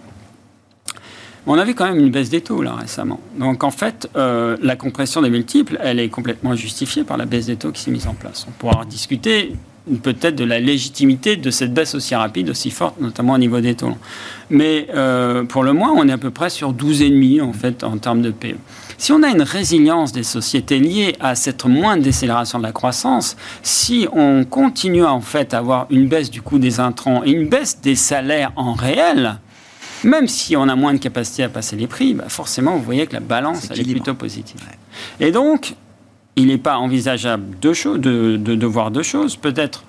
On 1.49 1.57
a 1.57 1.63
vu 1.63 1.75
quand 1.75 1.85
même 1.85 1.99
une 1.99 2.09
baisse 2.09 2.29
des 2.29 2.41
taux 2.41 2.61
là 2.61 2.73
récemment. 2.73 3.21
Donc 3.39 3.63
en 3.63 3.71
fait, 3.71 4.09
euh, 4.17 4.57
la 4.61 4.75
compression 4.75 5.21
des 5.21 5.29
multiples, 5.29 5.79
elle 5.81 5.99
est 5.99 6.09
complètement 6.09 6.55
justifiée 6.55 7.05
par 7.05 7.15
la 7.15 7.25
baisse 7.25 7.45
des 7.45 7.55
taux 7.55 7.71
qui 7.71 7.81
s'est 7.81 7.91
mise 7.91 8.07
en 8.07 8.15
place. 8.15 8.45
On 8.49 8.51
pourra 8.51 8.83
discuter 8.83 9.53
peut-être 10.03 10.35
de 10.35 10.43
la 10.43 10.59
légitimité 10.59 11.37
de 11.37 11.49
cette 11.49 11.73
baisse 11.73 11.95
aussi 11.95 12.15
rapide, 12.15 12.49
aussi 12.49 12.69
forte, 12.69 12.99
notamment 12.99 13.33
au 13.33 13.37
niveau 13.37 13.61
des 13.61 13.75
taux. 13.75 13.95
Mais 14.49 14.87
euh, 14.93 15.45
pour 15.45 15.63
le 15.63 15.71
moins, 15.71 15.93
on 15.95 16.07
est 16.09 16.11
à 16.11 16.17
peu 16.17 16.31
près 16.31 16.49
sur 16.49 16.73
12,5 16.73 17.41
en 17.41 17.53
fait 17.53 17.85
en 17.85 17.97
termes 17.97 18.21
de 18.21 18.31
PE. 18.31 18.57
Si 18.97 19.11
on 19.11 19.21
a 19.21 19.29
une 19.29 19.43
résilience 19.43 20.11
des 20.11 20.23
sociétés 20.23 20.79
liée 20.79 21.15
à 21.19 21.35
cette 21.35 21.65
moindre 21.65 22.01
décélération 22.01 22.57
de 22.57 22.63
la 22.63 22.71
croissance, 22.71 23.37
si 23.61 24.07
on 24.11 24.43
continue 24.43 25.05
en 25.05 25.21
fait 25.21 25.53
à 25.53 25.59
avoir 25.59 25.85
une 25.91 26.07
baisse 26.07 26.31
du 26.31 26.41
coût 26.41 26.57
des 26.57 26.79
intrants 26.79 27.23
et 27.23 27.29
une 27.29 27.47
baisse 27.47 27.79
des 27.79 27.95
salaires 27.95 28.51
en 28.55 28.73
réel, 28.73 29.37
même 30.03 30.27
si 30.27 30.55
on 30.55 30.67
a 30.67 30.75
moins 30.75 30.93
de 30.93 30.99
capacité 30.99 31.43
à 31.43 31.49
passer 31.49 31.75
les 31.75 31.87
prix, 31.87 32.15
bah 32.15 32.25
forcément, 32.27 32.75
vous 32.75 32.83
voyez 32.83 33.05
que 33.05 33.13
la 33.13 33.19
balance 33.19 33.69
est 33.69 33.83
plutôt 33.83 34.15
positive. 34.15 34.59
Et 35.19 35.31
donc, 35.31 35.75
il 36.35 36.47
n'est 36.47 36.57
pas 36.57 36.77
envisageable 36.77 37.59
de, 37.59 37.97
de, 37.97 38.37
de, 38.37 38.65
voir 38.65 38.91
deux 38.91 39.03
choses. 39.03 39.35
Peut-être 39.35 39.83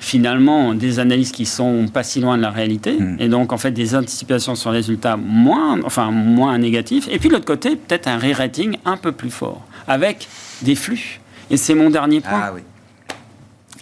finalement 0.00 0.74
des 0.74 0.98
analyses 0.98 1.30
qui 1.30 1.46
sont 1.46 1.86
pas 1.92 2.02
si 2.02 2.20
loin 2.20 2.36
de 2.36 2.42
la 2.42 2.50
réalité 2.50 2.92
hmm. 2.92 3.16
et 3.20 3.28
donc 3.28 3.52
en 3.52 3.58
fait 3.58 3.70
des 3.70 3.94
anticipations 3.94 4.54
sur 4.54 4.70
les 4.70 4.78
résultats 4.78 5.16
moins, 5.16 5.78
enfin 5.84 6.10
moins 6.10 6.58
négatifs. 6.58 7.06
Et 7.10 7.18
puis 7.18 7.28
de 7.28 7.34
l'autre 7.34 7.44
côté, 7.44 7.76
peut-être 7.76 8.08
un 8.08 8.18
re-rating 8.18 8.78
un 8.84 8.96
peu 8.96 9.12
plus 9.12 9.30
fort 9.30 9.62
avec 9.86 10.26
des 10.62 10.74
flux. 10.74 11.20
Et 11.50 11.56
c'est 11.56 11.74
mon 11.74 11.90
dernier 11.90 12.20
point. 12.20 12.40
Ah 12.42 12.52
oui 12.54 12.62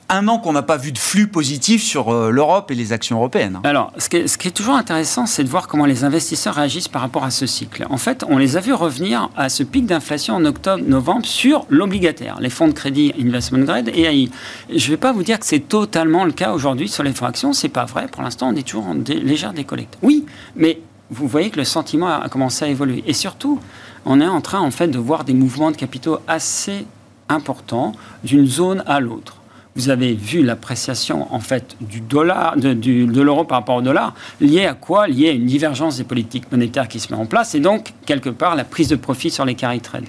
un 0.09 0.27
an 0.29 0.39
qu'on 0.39 0.53
n'a 0.53 0.63
pas 0.63 0.77
vu 0.77 0.93
de 0.93 0.99
flux 0.99 1.27
positif 1.27 1.83
sur 1.83 2.09
euh, 2.09 2.31
l'Europe 2.31 2.71
et 2.71 2.75
les 2.75 2.93
actions 2.93 3.17
européennes. 3.17 3.61
Alors, 3.65 3.93
ce 3.99 4.09
qui 4.09 4.17
est, 4.17 4.51
toujours 4.51 4.75
intéressant, 4.75 5.27
c'est 5.27 5.45
de 5.45 5.49
voir 5.49 5.69
comment 5.69 5.85
les 5.85 6.05
investisseurs 6.05 6.55
réagissent 6.55 6.89
par 6.89 7.03
rapport 7.03 7.25
à 7.25 7.31
ce 7.31 7.47
cycle. 7.47 7.87
En 7.91 7.99
fait, 7.99 8.25
on 8.29 8.39
les 8.39 8.57
a 8.57 8.61
vus 8.61 8.73
revenir 8.73 9.29
à 9.37 9.49
ce 9.49 9.63
pic 9.63 9.87
d'inflation 9.87 10.35
en 10.35 10.45
octobre-novembre 10.45 11.27
sur 11.27 11.67
l'obligataire, 11.69 12.39
les 12.41 12.51
fonds 12.51 12.69
de 12.69 12.73
crédit 12.73 13.13
investment 13.21 13.65
grade 13.65 13.91
et 13.95 14.05
AI. 14.05 14.31
Je 14.71 14.87
ne 14.87 14.91
vais 14.91 14.97
pas 14.97 15.13
vous 15.13 15.23
dire 15.23 15.39
que 15.39 15.47
c'est 15.47 15.69
totalement 15.69 16.25
le 16.25 16.33
cas 16.33 16.53
aujourd'hui 16.53 16.89
sur 16.89 17.03
les 17.03 17.13
fractions, 17.13 17.53
c'est 17.53 17.69
pas 17.69 17.85
vrai. 17.85 18.07
Pour 18.09 18.23
l'instant, 18.23 18.49
on 18.49 18.57
est 18.57 18.67
toujours 18.67 18.87
en 18.87 18.95
légère 18.95 19.53
décollecte. 19.53 19.99
Oui, 20.03 20.25
mais 20.57 20.81
vous 21.11 21.27
voyez 21.27 21.51
que 21.51 21.59
le 21.59 21.65
sentiment 21.65 22.09
a 22.09 22.29
commencé 22.29 22.65
à 22.65 22.69
évoluer. 22.69 23.03
Et 23.07 23.13
surtout, 23.13 23.61
on 24.05 24.21
est 24.21 24.27
en 24.27 24.41
train 24.41 24.61
en 24.61 24.71
fait 24.71 24.89
de 24.89 24.99
voir 24.99 25.25
des 25.25 25.35
mouvements 25.35 25.71
de 25.71 25.77
capitaux 25.77 26.19
assez 26.27 26.87
importants 27.29 27.93
d'une 28.25 28.47
zone 28.47 28.83
à 28.87 29.01
l'autre 29.01 29.38
vous 29.79 29.91
avez 29.91 30.13
vu 30.15 30.43
l'appréciation 30.43 31.33
en 31.33 31.39
fait 31.39 31.77
du 31.81 32.01
dollar, 32.01 32.57
de, 32.57 32.75
de 32.75 33.23
l'euro 33.23 33.45
par 33.45 33.59
rapport 33.61 33.77
au 33.77 33.83
dollar, 33.83 34.15
liée 34.41 34.67
à 34.67 34.75
quoi? 34.75 35.07
Liée 35.07 35.29
à 35.29 35.33
une 35.33 35.47
divergence 35.47 35.99
des 35.99 36.05
politiques 36.05 36.51
monétaires 36.51 36.89
qui 36.89 36.99
se 36.99 37.13
met 37.13 37.19
en 37.19 37.27
place 37.27 37.55
et 37.55 37.61
donc 37.61 37.93
quelque 38.05 38.29
part 38.29 38.57
la 38.57 38.65
prise 38.65 38.89
de 38.89 38.97
profit 38.97 39.31
sur 39.31 39.45
les 39.45 39.55
carry 39.55 39.81
trades. 39.81 40.09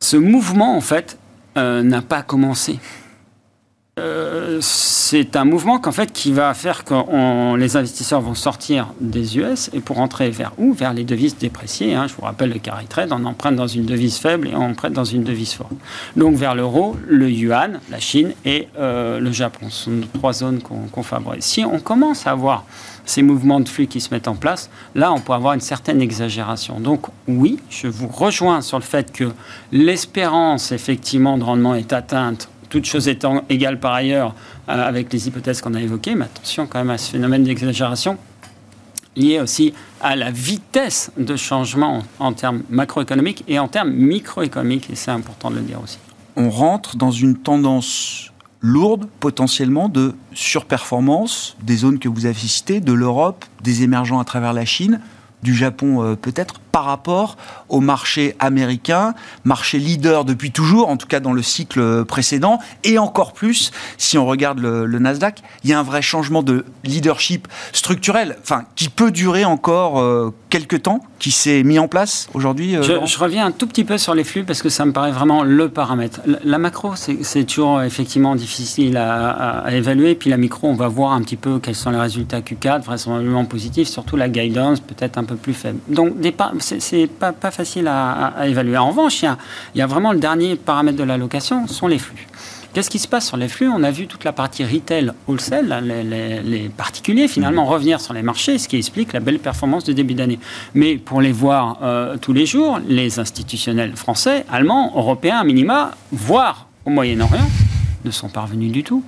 Ce 0.00 0.16
mouvement 0.16 0.76
en 0.76 0.80
fait 0.80 1.18
euh, 1.58 1.82
n'a 1.82 2.00
pas 2.00 2.22
commencé. 2.22 2.78
Euh, 3.98 4.58
c'est 4.60 5.36
un 5.36 5.44
mouvement 5.44 5.78
qu'en 5.78 5.92
fait 5.92 6.12
qui 6.12 6.32
va 6.32 6.52
faire 6.54 6.84
que 6.84 7.56
les 7.56 7.76
investisseurs 7.76 8.20
vont 8.20 8.34
sortir 8.34 8.88
des 9.00 9.38
US 9.38 9.70
et 9.72 9.80
pour 9.80 9.98
entrer 9.98 10.30
vers 10.30 10.52
où? 10.58 10.72
Vers 10.72 10.92
les 10.92 11.04
devises 11.04 11.36
dépréciées. 11.36 11.94
Hein. 11.94 12.06
Je 12.06 12.14
vous 12.14 12.22
rappelle 12.22 12.50
le 12.50 12.58
carry 12.58 12.86
trade, 12.86 13.10
on 13.12 13.24
emprunte 13.24 13.56
dans 13.56 13.66
une 13.66 13.86
devise 13.86 14.18
faible 14.18 14.48
et 14.48 14.54
on 14.54 14.74
prête 14.74 14.92
dans 14.92 15.04
une 15.04 15.24
devise 15.24 15.52
forte. 15.52 15.72
Donc 16.16 16.36
vers 16.36 16.54
l'euro, 16.54 16.96
le 17.06 17.30
yuan, 17.30 17.80
la 17.90 18.00
Chine 18.00 18.32
et 18.44 18.68
euh, 18.78 19.20
le 19.20 19.32
Japon. 19.32 19.66
Ce 19.70 19.84
sont 19.84 20.00
trois 20.14 20.32
zones 20.32 20.60
qu'on 20.60 21.02
favorise. 21.02 21.44
Si 21.44 21.64
on 21.64 21.78
commence 21.78 22.26
à 22.26 22.32
avoir 22.32 22.64
ces 23.08 23.22
mouvements 23.22 23.60
de 23.60 23.68
flux 23.68 23.86
qui 23.86 24.00
se 24.00 24.12
mettent 24.12 24.28
en 24.28 24.34
place, 24.34 24.70
là, 24.94 25.12
on 25.12 25.20
peut 25.20 25.32
avoir 25.32 25.54
une 25.54 25.60
certaine 25.60 26.02
exagération. 26.02 26.78
Donc, 26.78 27.06
oui, 27.26 27.58
je 27.70 27.86
vous 27.86 28.08
rejoins 28.08 28.60
sur 28.60 28.78
le 28.78 28.84
fait 28.84 29.12
que 29.12 29.32
l'espérance, 29.72 30.72
effectivement, 30.72 31.38
de 31.38 31.44
rendement 31.44 31.74
est 31.74 31.92
atteinte 31.92 32.50
toutes 32.68 32.84
choses 32.84 33.08
étant 33.08 33.44
égales 33.48 33.80
par 33.80 33.94
ailleurs 33.94 34.34
euh, 34.68 34.86
avec 34.86 35.12
les 35.12 35.28
hypothèses 35.28 35.60
qu'on 35.60 35.74
a 35.74 35.80
évoquées, 35.80 36.14
mais 36.14 36.24
attention 36.24 36.66
quand 36.66 36.78
même 36.78 36.90
à 36.90 36.98
ce 36.98 37.10
phénomène 37.10 37.44
d'exagération 37.44 38.18
lié 39.18 39.40
aussi 39.40 39.74
à 40.00 40.16
la 40.16 40.30
vitesse 40.30 41.10
de 41.18 41.36
changement 41.36 42.02
en 42.18 42.32
termes 42.32 42.62
macroéconomiques 42.70 43.44
et 43.48 43.58
en 43.58 43.68
termes 43.68 43.90
microéconomiques, 43.90 44.90
et 44.90 44.94
c'est 44.94 45.10
important 45.10 45.50
de 45.50 45.56
le 45.56 45.62
dire 45.62 45.82
aussi. 45.82 45.98
On 46.36 46.50
rentre 46.50 46.96
dans 46.96 47.10
une 47.10 47.36
tendance 47.36 48.32
lourde 48.60 49.08
potentiellement 49.20 49.88
de 49.88 50.14
surperformance 50.32 51.56
des 51.62 51.76
zones 51.76 51.98
que 51.98 52.08
vous 52.08 52.26
avez 52.26 52.34
citées, 52.34 52.80
de 52.80 52.92
l'Europe, 52.92 53.44
des 53.62 53.82
émergents 53.82 54.20
à 54.20 54.24
travers 54.24 54.52
la 54.52 54.64
Chine, 54.64 55.00
du 55.42 55.54
Japon 55.54 56.02
euh, 56.02 56.14
peut-être, 56.14 56.60
par 56.72 56.84
rapport 56.84 57.36
au 57.68 57.80
marché 57.80 58.34
américain, 58.38 59.14
marché 59.44 59.78
leader 59.78 60.24
depuis 60.24 60.50
toujours, 60.50 60.88
en 60.88 60.96
tout 60.96 61.06
cas 61.06 61.20
dans 61.20 61.32
le 61.32 61.42
cycle 61.42 62.04
précédent, 62.04 62.58
et 62.84 62.98
encore 62.98 63.32
plus 63.32 63.70
si 63.96 64.18
on 64.18 64.26
regarde 64.26 64.58
le, 64.58 64.98
Nasdaq, 64.98 65.42
il 65.64 65.70
y 65.70 65.72
a 65.72 65.78
un 65.78 65.82
vrai 65.82 66.02
changement 66.02 66.42
de 66.42 66.64
leadership 66.84 67.48
structurel, 67.72 68.36
enfin, 68.42 68.64
qui 68.74 68.88
peut 68.88 69.10
durer 69.10 69.44
encore 69.44 70.00
euh, 70.00 70.34
quelques 70.50 70.82
temps, 70.82 71.00
qui 71.18 71.30
s'est 71.30 71.62
mis 71.62 71.78
en 71.78 71.88
place 71.88 72.28
aujourd'hui. 72.34 72.76
Euh, 72.76 72.82
je, 72.82 73.18
reviens 73.18 73.46
un 73.46 73.50
tout 73.50 73.66
petit 73.66 73.84
peu 73.84 73.98
sur 73.98 74.14
les 74.14 74.24
flux 74.24 74.44
parce 74.44 74.62
que 74.62 74.68
ça 74.68 74.84
me 74.84 74.92
paraît 74.92 75.10
vraiment 75.10 75.42
le 75.42 75.68
paramètre. 75.68 76.20
La, 76.44 76.58
macro, 76.58 76.94
c'est 76.96 77.44
toujours 77.44 77.82
effectivement 77.82 78.34
difficile 78.36 78.96
à, 78.96 79.64
évaluer, 79.70 80.14
puis 80.14 80.30
la 80.30 80.36
micro, 80.36 80.68
on 80.68 80.74
va 80.74 80.88
voir 80.88 81.12
un 81.12 81.22
petit 81.22 81.36
peu 81.36 81.58
quels 81.58 81.74
sont 81.74 81.90
les 81.90 81.98
résultats 81.98 82.40
Q4, 82.40 82.82
vraisemblablement 82.82 83.44
positifs, 83.44 83.88
surtout 83.88 84.16
la 84.16 84.28
guidance 84.28 84.80
peut-être 84.80 85.18
un 85.18 85.24
peu 85.24 85.36
plus 85.36 85.54
faible. 85.54 85.78
Donc, 85.88 86.20
des 86.20 86.32
c'est 86.60 87.06
pas, 87.06 87.32
pas 87.32 87.50
facile 87.50 87.88
à, 87.88 88.46
évaluer. 88.46 88.76
En 88.76 88.90
revanche, 88.90 89.22
il 89.22 89.78
y, 89.78 89.82
a, 89.82 89.86
vraiment 89.86 90.12
le 90.12 90.18
dernier 90.18 90.56
paramètre 90.56 90.98
de 90.98 91.04
l'allocation, 91.04 91.66
sont 91.66 91.86
les 91.86 91.98
flux. 91.98 92.26
Qu'est-ce 92.74 92.90
qui 92.90 92.98
se 92.98 93.08
passe 93.08 93.26
sur 93.26 93.36
les 93.36 93.48
flux? 93.48 93.68
On 93.68 93.82
a 93.82 93.90
vu 93.90 94.06
toute 94.06 94.24
la 94.24 94.32
partie 94.32 94.64
retail, 94.64 95.12
wholesale, 95.26 95.82
les, 96.44 96.68
particuliers 96.68 97.26
finalement 97.26 97.64
mmh. 97.64 97.70
revenir 97.70 98.00
sur 98.00 98.14
les 98.14 98.22
marchés, 98.22 98.58
ce 98.58 98.68
qui 98.68 98.76
explique 98.76 99.12
la 99.12 99.20
belle 99.20 99.38
performance 99.38 99.84
de 99.84 99.92
début 99.92 100.14
d'année. 100.14 100.38
Mais 100.74 100.96
pour 100.96 101.20
les 101.20 101.32
voir 101.32 101.78
euh, 101.82 102.16
tous 102.18 102.32
les 102.32 102.46
jours, 102.46 102.78
les 102.86 103.18
institutionnels 103.18 103.96
français, 103.96 104.44
allemands, 104.50 104.92
européens, 104.94 105.42
minima, 105.44 105.92
voire 106.12 106.68
au 106.84 106.90
Moyen-Orient, 106.90 107.48
ne 108.04 108.10
sont 108.10 108.28
pas 108.28 108.42
revenus 108.42 108.70
du 108.70 108.84
tout. 108.84 109.02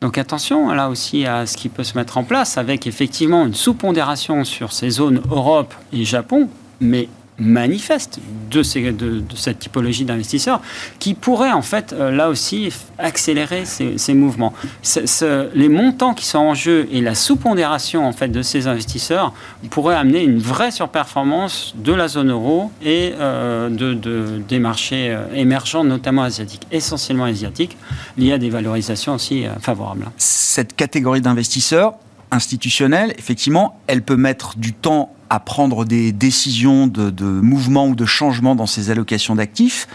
Donc 0.00 0.16
attention 0.16 0.68
là 0.70 0.90
aussi 0.90 1.26
à 1.26 1.44
ce 1.44 1.56
qui 1.56 1.68
peut 1.68 1.82
se 1.82 1.98
mettre 1.98 2.18
en 2.18 2.24
place 2.24 2.56
avec 2.56 2.86
effectivement 2.86 3.44
une 3.44 3.54
sous-pondération 3.54 4.44
sur 4.44 4.72
ces 4.72 4.90
zones 4.90 5.20
Europe 5.28 5.74
et 5.92 6.04
Japon 6.04 6.48
mais 6.80 7.08
manifeste 7.38 8.18
de, 8.50 8.62
cette 8.62 9.58
typologie 9.58 10.04
d'investisseurs 10.04 10.60
qui 10.98 11.14
pourrait 11.14 11.52
en 11.52 11.62
fait 11.62 11.92
euh, 11.92 12.10
là 12.10 12.28
aussi 12.28 12.72
accélérer 12.98 13.64
ces, 13.64 14.14
mouvements. 14.14 14.52
les 15.54 15.68
montants 15.68 16.14
qui 16.14 16.26
sont 16.26 16.38
en 16.38 16.54
jeu 16.54 16.88
et 16.90 17.00
la 17.00 17.14
sous-pondération 17.14 18.06
en 18.06 18.12
fait 18.12 18.28
de 18.28 18.42
ces 18.42 18.66
investisseurs 18.66 19.32
pourraient 19.70 19.94
amener 19.94 20.22
une 20.22 20.38
vraie 20.38 20.70
surperformance 20.70 21.74
de 21.76 21.92
la 21.92 22.08
zone 22.08 22.30
euro 22.30 22.72
et 22.82 23.12
euh, 23.18 23.68
de, 23.68 23.94
des 24.48 24.58
marchés 24.58 25.10
euh, 25.10 25.24
émergents, 25.34 25.84
notamment 25.84 26.22
asiatiques, 26.22 26.66
essentiellement 26.72 27.24
asiatiques, 27.24 27.76
liés 28.16 28.32
à 28.32 28.38
des 28.38 28.50
valorisations 28.50 29.14
aussi 29.14 29.44
favorables. 29.60 30.06
Cette 30.16 30.74
catégorie 30.74 31.20
d'investisseurs 31.20 31.94
institutionnels, 32.30 33.14
effectivement, 33.18 33.80
elle 33.86 34.02
peut 34.02 34.16
mettre 34.16 34.58
du 34.58 34.72
temps 34.72 35.12
à 35.30 35.40
prendre 35.40 35.84
des 35.84 36.12
décisions 36.12 36.86
de, 36.86 37.10
de 37.10 37.24
mouvement 37.24 37.88
ou 37.88 37.94
de 37.94 38.04
changement 38.04 38.54
dans 38.54 38.66
ses 38.66 38.90
allocations 38.90 39.34
d'actifs, 39.34 39.86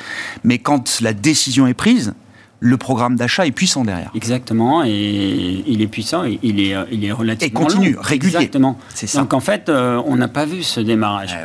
mais 0.43 0.57
quand 0.57 0.99
la 1.01 1.13
décision 1.13 1.67
est 1.67 1.73
prise, 1.73 2.13
le 2.59 2.77
programme 2.77 3.17
d'achat 3.17 3.45
est 3.45 3.51
puissant 3.51 3.83
derrière. 3.83 4.11
Exactement, 4.15 4.83
et 4.85 5.63
il 5.67 5.81
est 5.81 5.87
puissant, 5.87 6.23
et 6.23 6.39
il 6.43 6.61
est, 6.61 6.73
il 6.91 7.03
est 7.03 7.11
relativement 7.11 7.59
Et 7.59 7.63
continue, 7.63 7.97
régulier. 7.99 8.35
Exactement. 8.35 8.77
C'est 8.93 9.07
ça. 9.07 9.19
Donc 9.19 9.33
en 9.33 9.41
fait, 9.41 9.67
euh, 9.67 10.01
on 10.05 10.15
n'a 10.15 10.29
pas 10.29 10.45
vu 10.45 10.63
ce 10.63 10.79
démarrage. 10.79 11.35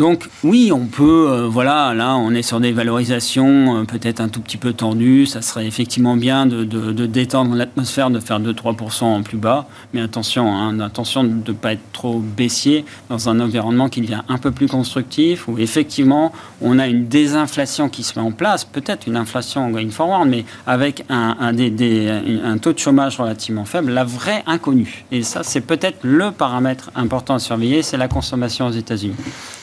Donc 0.00 0.30
oui, 0.44 0.72
on 0.72 0.86
peut, 0.86 1.28
euh, 1.28 1.46
voilà, 1.46 1.92
là 1.92 2.16
on 2.16 2.30
est 2.30 2.40
sur 2.40 2.58
des 2.58 2.72
valorisations 2.72 3.76
euh, 3.76 3.84
peut-être 3.84 4.22
un 4.22 4.30
tout 4.30 4.40
petit 4.40 4.56
peu 4.56 4.72
tendues, 4.72 5.26
ça 5.26 5.42
serait 5.42 5.66
effectivement 5.66 6.16
bien 6.16 6.46
de, 6.46 6.64
détendre 7.04 7.54
l'atmosphère, 7.54 8.08
de 8.08 8.18
faire 8.18 8.40
2-3% 8.40 9.04
en 9.04 9.22
plus 9.22 9.36
bas, 9.36 9.68
mais 9.92 10.00
attention, 10.00 10.56
hein, 10.56 10.80
attention 10.80 11.22
de 11.22 11.30
ne 11.48 11.52
pas 11.52 11.74
être 11.74 11.92
trop 11.92 12.18
baissier 12.18 12.86
dans 13.10 13.28
un 13.28 13.40
environnement 13.40 13.90
qui 13.90 14.00
devient 14.00 14.22
un 14.30 14.38
peu 14.38 14.52
plus 14.52 14.68
constructif, 14.68 15.48
où 15.48 15.58
effectivement 15.58 16.32
on 16.62 16.78
a 16.78 16.86
une 16.86 17.06
désinflation 17.06 17.90
qui 17.90 18.02
se 18.02 18.18
met 18.18 18.24
en 18.24 18.32
place, 18.32 18.64
peut-être 18.64 19.06
une 19.06 19.16
inflation 19.16 19.68
going 19.68 19.90
forward, 19.90 20.26
mais 20.26 20.46
avec 20.66 21.04
un, 21.10 21.36
un 21.42 22.56
taux 22.56 22.72
de 22.72 22.78
chômage 22.78 23.20
relativement 23.20 23.66
faible, 23.66 23.92
la 23.92 24.04
vraie 24.04 24.44
inconnue. 24.46 25.04
Et 25.12 25.22
ça 25.22 25.42
c'est 25.42 25.60
peut-être 25.60 25.98
le 26.04 26.30
paramètre 26.30 26.90
important 26.94 27.34
à 27.34 27.38
surveiller, 27.38 27.82
c'est 27.82 27.98
la 27.98 28.08
consommation 28.08 28.66
aux 28.68 28.72
États-Unis. 28.72 29.16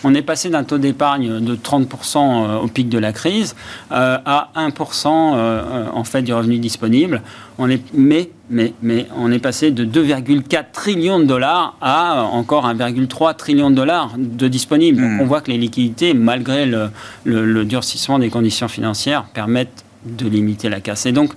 On 0.03 0.13
est 0.13 0.26
passé 0.27 0.49
d'un 0.49 0.63
taux 0.63 0.77
d'épargne 0.77 1.39
de 1.39 1.55
30% 1.55 2.17
euh, 2.17 2.57
au 2.59 2.67
pic 2.67 2.89
de 2.89 2.99
la 2.99 3.13
crise 3.13 3.55
euh, 3.91 4.19
à 4.23 4.49
1% 4.55 5.07
euh, 5.07 5.85
en 5.91 6.03
fait 6.03 6.21
du 6.21 6.33
revenu 6.33 6.59
disponible. 6.59 7.23
On 7.57 7.67
est, 7.69 7.81
mais, 7.95 8.29
mais, 8.51 8.73
mais 8.83 9.07
on 9.17 9.31
est 9.31 9.39
passé 9.39 9.71
de 9.71 9.83
2,4 9.83 10.65
trillions 10.71 11.19
de 11.19 11.25
dollars 11.25 11.75
à 11.81 12.23
encore 12.25 12.67
1,3 12.67 13.35
trillion 13.35 13.71
de 13.71 13.75
dollars 13.75 14.11
de 14.17 14.47
disponibles. 14.47 15.01
Hmm. 15.01 15.21
on 15.21 15.25
voit 15.25 15.41
que 15.41 15.49
les 15.49 15.57
liquidités, 15.57 16.13
malgré 16.13 16.67
le, 16.67 16.91
le, 17.23 17.65
durcissement 17.65 18.19
des 18.19 18.29
conditions 18.29 18.67
financières, 18.67 19.23
permettent 19.33 19.83
de 20.05 20.27
limiter 20.27 20.69
la 20.69 20.81
casse. 20.81 21.05
Et 21.05 21.11
donc, 21.11 21.31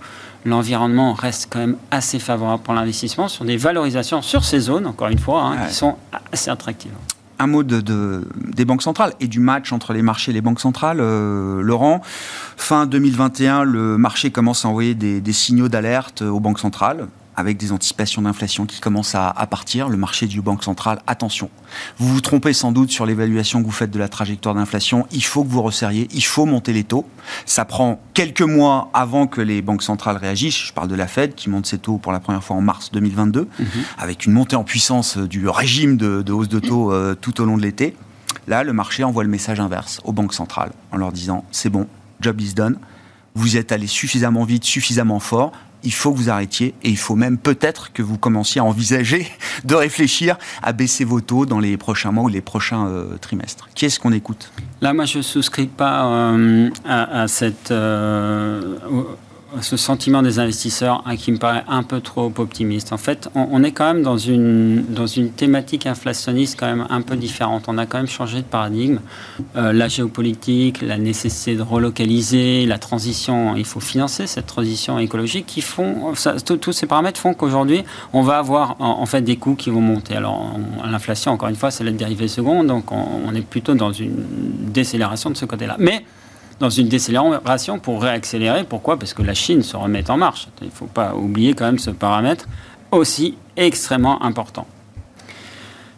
l'environnement 0.44 1.14
reste 1.14 1.48
quand 1.50 1.60
même 1.60 1.76
assez 1.90 2.18
favorable 2.18 2.62
pour 2.62 2.74
l'investissement 2.74 3.28
sur 3.28 3.44
des 3.44 3.56
valorisations 3.56 4.20
sur 4.20 4.44
ces 4.44 4.60
zones, 4.60 4.86
encore 4.86 5.08
une 5.08 5.18
fois, 5.18 5.42
hein, 5.44 5.66
qui 5.68 5.74
sont 5.74 5.96
assez 6.32 6.50
attractives 6.50 6.92
un 7.40 7.46
mot 7.46 7.62
de, 7.62 8.24
des 8.36 8.64
banques 8.64 8.82
centrales 8.82 9.14
et 9.18 9.26
du 9.26 9.40
match 9.40 9.72
entre 9.72 9.92
les 9.92 10.02
marchés 10.02 10.30
et 10.30 10.34
les 10.34 10.42
banques 10.42 10.60
centrales. 10.60 11.00
Euh, 11.00 11.62
Laurent, 11.62 12.02
fin 12.56 12.86
2021, 12.86 13.64
le 13.64 13.96
marché 13.96 14.30
commence 14.30 14.64
à 14.64 14.68
envoyer 14.68 14.94
des, 14.94 15.32
signaux 15.32 15.68
d'alerte 15.68 16.22
aux 16.22 16.40
banques 16.40 16.58
centrales. 16.58 17.08
Avec 17.36 17.56
des 17.56 17.72
anticipations 17.72 18.22
d'inflation 18.22 18.66
qui 18.66 18.80
commencent 18.80 19.14
à, 19.14 19.32
partir, 19.48 19.88
le 19.88 19.96
marché 19.96 20.26
du 20.26 20.42
Banque 20.42 20.62
centrale, 20.62 21.00
attention. 21.06 21.50
Vous 21.98 22.08
vous 22.08 22.20
trompez 22.20 22.52
sans 22.52 22.72
doute 22.72 22.90
sur 22.90 23.06
l'évaluation 23.06 23.60
que 23.60 23.66
vous 23.66 23.72
faites 23.72 23.90
de 23.90 23.98
la 23.98 24.08
trajectoire 24.08 24.54
d'inflation. 24.54 25.06
Il 25.10 25.24
faut 25.24 25.44
que 25.44 25.48
vous 25.48 25.62
resserriez, 25.62 26.08
il 26.12 26.24
faut 26.24 26.44
monter 26.44 26.72
les 26.72 26.84
taux. 26.84 27.06
Ça 27.46 27.64
prend 27.64 28.00
quelques 28.14 28.42
mois 28.42 28.90
avant 28.92 29.26
que 29.26 29.40
les 29.40 29.62
banques 29.62 29.82
centrales 29.82 30.16
réagissent. 30.16 30.66
Je 30.66 30.72
parle 30.72 30.88
de 30.88 30.94
la 30.94 31.06
Fed 31.06 31.34
qui 31.34 31.48
monte 31.48 31.66
ses 31.66 31.78
taux 31.78 31.98
pour 31.98 32.12
la 32.12 32.20
première 32.20 32.44
fois 32.44 32.56
en 32.56 32.60
mars 32.60 32.90
2022, 32.92 33.48
mhm. 33.58 33.66
avec 33.98 34.26
une 34.26 34.32
montée 34.32 34.56
en 34.56 34.64
puissance 34.64 35.16
du 35.16 35.48
régime 35.48 35.96
de, 35.96 36.32
hausse 36.32 36.48
de 36.48 36.58
taux 36.58 36.92
euh, 36.92 37.14
tout 37.14 37.40
au 37.40 37.44
long 37.44 37.56
de 37.56 37.62
l'été. 37.62 37.96
Là, 38.48 38.64
le 38.64 38.72
marché 38.72 39.04
envoie 39.04 39.22
le 39.22 39.30
message 39.30 39.60
inverse 39.60 40.00
aux 40.04 40.12
banques 40.12 40.34
centrales 40.34 40.72
en 40.92 40.96
leur 40.96 41.12
disant 41.12 41.44
c'est 41.52 41.70
bon, 41.70 41.86
job 42.20 42.40
is 42.40 42.54
done. 42.54 42.78
Vous 43.34 43.56
êtes 43.56 43.70
allé 43.70 43.86
suffisamment 43.86 44.44
vite, 44.44 44.64
suffisamment 44.64 45.20
fort 45.20 45.52
il 45.82 45.92
faut 45.92 46.12
que 46.12 46.18
vous 46.18 46.30
arrêtiez 46.30 46.74
et 46.82 46.90
il 46.90 46.98
faut 46.98 47.16
même 47.16 47.38
peut-être 47.38 47.92
que 47.92 48.02
vous 48.02 48.18
commenciez 48.18 48.60
à 48.60 48.64
envisager 48.64 49.26
de 49.64 49.74
réfléchir 49.74 50.36
à 50.62 50.72
baisser 50.72 51.04
vos 51.04 51.20
taux 51.20 51.46
dans 51.46 51.58
les 51.58 51.76
prochains 51.76 52.12
mois 52.12 52.24
ou 52.24 52.28
les 52.28 52.40
prochains 52.40 52.86
euh, 52.86 53.16
trimestres. 53.18 53.68
Qui 53.74 53.86
est-ce 53.86 54.00
qu'on 54.00 54.12
écoute? 54.12 54.52
Là, 54.80 54.94
moi, 54.94 55.04
je 55.04 55.18
ne 55.18 55.22
souscris 55.22 55.66
pas 55.66 56.06
euh, 56.06 56.70
à, 56.84 57.28
cette, 57.28 57.70
euh, 57.70 58.78
ce 59.60 59.76
sentiment 59.76 60.22
des 60.22 60.38
investisseurs 60.38 61.02
hein, 61.06 61.16
qui 61.16 61.32
me 61.32 61.38
paraît 61.38 61.64
un 61.68 61.82
peu 61.82 62.00
trop 62.00 62.32
optimiste. 62.38 62.92
En 62.92 62.98
fait, 62.98 63.28
on, 63.34 63.62
est 63.62 63.72
quand 63.72 63.92
même 63.92 64.02
dans 64.02 64.18
une, 64.18 64.84
dans 64.88 65.06
une 65.06 65.30
thématique 65.30 65.86
inflationniste 65.86 66.58
quand 66.58 66.66
même 66.66 66.86
un 66.90 67.02
peu 67.02 67.16
différente. 67.16 67.64
On 67.68 67.78
a 67.78 67.86
quand 67.86 67.98
même 67.98 68.06
changé 68.06 68.38
de 68.38 68.46
paradigme. 68.46 69.00
Euh, 69.56 69.72
la 69.72 69.88
géopolitique, 69.88 70.82
la 70.82 70.98
nécessité 70.98 71.56
de 71.56 71.62
relocaliser, 71.62 72.66
la 72.66 72.78
transition, 72.78 73.56
il 73.56 73.64
faut 73.64 73.80
financer 73.80 74.26
cette 74.26 74.46
transition 74.46 74.98
écologique 74.98 75.46
qui 75.46 75.60
font, 75.60 76.14
tous 76.60 76.72
ces 76.72 76.86
paramètres 76.86 77.20
font 77.20 77.34
qu'aujourd'hui, 77.34 77.82
on 78.12 78.22
va 78.22 78.38
avoir 78.38 78.76
en, 78.78 79.06
fait 79.06 79.22
des 79.22 79.36
coûts 79.36 79.54
qui 79.54 79.70
vont 79.70 79.80
monter. 79.80 80.16
Alors, 80.16 80.56
l'inflation, 80.84 81.32
encore 81.32 81.48
une 81.48 81.56
fois, 81.56 81.70
c'est 81.70 81.84
la 81.84 81.90
dérivée 81.90 82.28
seconde, 82.28 82.68
donc 82.68 82.92
on, 82.92 83.04
on 83.26 83.34
est 83.34 83.40
plutôt 83.40 83.74
dans 83.74 83.92
une 83.92 84.24
décélération 84.72 85.30
de 85.30 85.36
ce 85.36 85.44
côté-là. 85.44 85.76
Mais 85.78 86.04
dans 86.60 86.70
une 86.70 86.88
décélération 86.88 87.78
pour 87.78 88.02
réaccélérer. 88.02 88.64
Pourquoi? 88.64 88.98
Parce 88.98 89.14
que 89.14 89.22
la 89.22 89.34
Chine 89.34 89.62
se 89.62 89.76
remet 89.76 90.08
en 90.10 90.16
marche. 90.16 90.48
Il 90.60 90.66
ne 90.66 90.72
faut 90.72 90.86
pas 90.86 91.14
oublier 91.14 91.54
quand 91.54 91.64
même 91.64 91.78
ce 91.78 91.90
paramètre 91.90 92.46
aussi 92.92 93.36
extrêmement 93.56 94.22
important. 94.22 94.66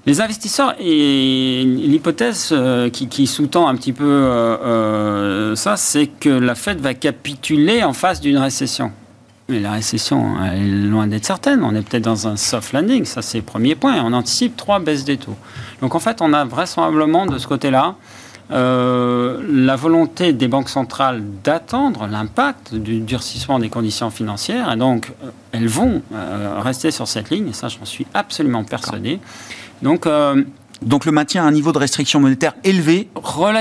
Les 0.05 0.21
investisseurs, 0.21 0.75
et 0.81 1.63
l'hypothèse 1.65 2.49
euh, 2.51 2.91
qui, 2.91 3.27
sous-tend 3.27 3.69
un 3.69 3.77
petit 3.77 3.93
peu 3.93 4.05
euh, 4.05 4.57
euh, 4.65 5.55
ça, 5.55 5.77
c'est 5.77 6.09
que 6.09 6.29
la 6.29 6.57
Fed 6.57 6.81
va 6.81 6.95
capituler 6.95 7.85
en 7.85 7.93
face 7.93 8.21
d'une 8.21 8.39
récession. 8.39 8.91
Mais 9.49 9.61
la 9.61 9.73
récession 9.73 10.43
est 10.45 10.61
loin 10.61 11.07
d'être 11.07 11.25
certaine. 11.25 11.63
On 11.63 11.75
est 11.75 11.83
peut-être 11.83 12.05
dans 12.05 12.27
un 12.27 12.37
soft 12.37 12.73
landing, 12.73 13.05
ça 13.05 13.23
c'est 13.23 13.39
le 13.39 13.45
premier 13.45 13.77
point. 13.77 14.03
On 14.05 14.13
anticipe 14.13 14.57
trois 14.57 14.81
baisses 14.81 15.05
des 15.05 15.19
taux. 15.19 15.37
Donc 15.81 15.95
en 15.95 16.01
fait, 16.01 16.21
on 16.21 16.33
a 16.33 16.45
vraisemblablement 16.45 17.27
de 17.27 17.39
ce 17.39 17.47
côté-là 17.47 17.95
euh, 18.53 19.41
la 19.49 19.77
volonté 19.77 20.33
des 20.33 20.47
banques 20.47 20.69
centrales 20.69 21.23
d'attendre 21.43 22.07
l'impact 22.07 22.75
du 22.75 23.01
durcissement 23.01 23.59
des 23.59 23.71
conditions 23.71 24.11
financières, 24.11 24.71
et 24.71 24.77
donc 24.77 25.11
euh, 25.25 25.31
elles 25.53 25.69
vont 25.69 26.03
euh, 26.13 26.61
rester 26.61 26.91
sur 26.91 27.09
cette 27.09 27.31
ligne, 27.31 27.49
et 27.49 27.53
ça 27.53 27.69
j'en 27.69 27.85
suis 27.85 28.07
absolument 28.13 28.65
persuadé. 28.65 29.21
Donc 29.81 30.07
donc 30.85 31.05
le 31.05 31.13
maintien 31.13 31.45
à 31.45 31.47
un 31.47 31.53
niveau 31.53 31.73
de 31.73 31.79
restriction 31.79 32.21
monétaire 32.21 32.55
élevé 32.65 33.09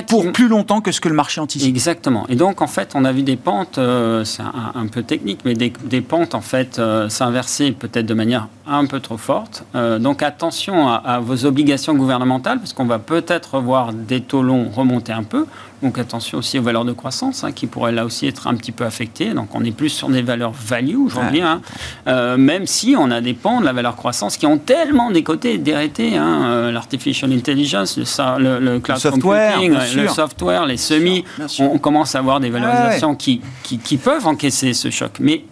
pour 0.07 0.31
plus 0.31 0.47
longtemps 0.47 0.81
que 0.81 0.91
ce 0.91 1.01
que 1.01 1.09
le 1.09 1.15
marché 1.15 1.41
anticipe. 1.41 1.69
Exactement. 1.69 2.25
Et 2.29 2.35
donc 2.35 2.61
en 2.61 2.67
fait, 2.67 2.91
on 2.95 3.05
a 3.05 3.11
vu 3.11 3.23
des 3.23 3.35
pentes, 3.35 3.77
euh, 3.77 4.23
c'est 4.23 4.43
un, 4.43 4.87
peu 4.87 5.03
technique, 5.03 5.39
mais 5.45 5.53
des, 5.53 6.01
pentes 6.01 6.35
en 6.35 6.41
fait 6.41 6.79
euh, 6.79 7.09
s'inverser 7.09 7.71
peut-être 7.71 8.05
de 8.05 8.13
manière 8.13 8.47
un 8.67 8.85
peu 8.85 8.99
trop 8.99 9.17
forte. 9.17 9.63
Euh, 9.75 9.99
donc 9.99 10.23
attention 10.23 10.87
à, 10.89 10.95
à, 10.95 11.19
vos 11.19 11.45
obligations 11.45 11.93
gouvernementales, 11.93 12.59
parce 12.59 12.73
qu'on 12.73 12.85
va 12.85 12.99
peut-être 12.99 13.59
voir 13.59 13.93
des 13.93 14.21
taux 14.21 14.43
longs 14.43 14.69
remonter 14.69 15.13
un 15.13 15.23
peu. 15.23 15.45
Donc 15.81 15.97
attention 15.97 16.37
aussi 16.37 16.59
aux 16.59 16.61
valeurs 16.61 16.85
de 16.85 16.91
croissance 16.91 17.43
hein, 17.43 17.51
qui 17.51 17.65
pourraient 17.65 17.91
là 17.91 18.05
aussi 18.05 18.27
être 18.27 18.47
un 18.47 18.55
petit 18.55 18.71
peu 18.71 18.85
affectées. 18.85 19.33
Donc 19.33 19.55
on 19.55 19.63
est 19.63 19.71
plus 19.71 19.89
sur 19.89 20.09
des 20.09 20.21
valeurs 20.21 20.51
value 20.51 20.97
aujourd'hui, 20.97 21.41
hein. 21.41 21.61
euh, 22.07 22.37
même 22.37 22.67
si 22.67 22.95
on 22.97 23.09
a 23.09 23.19
des 23.21 23.33
pans 23.33 23.59
de 23.59 23.65
la 23.65 23.73
valeur 23.73 23.95
croissance 23.95 24.37
qui 24.37 24.45
ont 24.45 24.57
tellement 24.57 25.11
des 25.11 25.23
côtés 25.23 25.57
dérétés. 25.57 26.17
Hein, 26.17 26.43
euh, 26.43 26.71
L'artificial 27.11 27.33
intelligence, 27.33 27.97
le, 27.97 28.59
le, 28.59 28.79
cloud 28.79 28.97
software, 28.99 29.55
computing, 29.55 29.97
le 29.97 30.07
software, 30.07 30.65
les 30.65 30.77
semis, 30.77 31.23
on, 31.59 31.77
commence 31.77 32.15
à 32.15 32.19
avoir 32.19 32.39
des 32.39 32.49
valorisations 32.49 33.15
qui, 33.15 33.41
qui, 33.63 33.97
peuvent 33.97 34.27
encaisser 34.27 34.73
ce 34.73 34.89
choc. 34.89 35.17
Mais, 35.19 35.43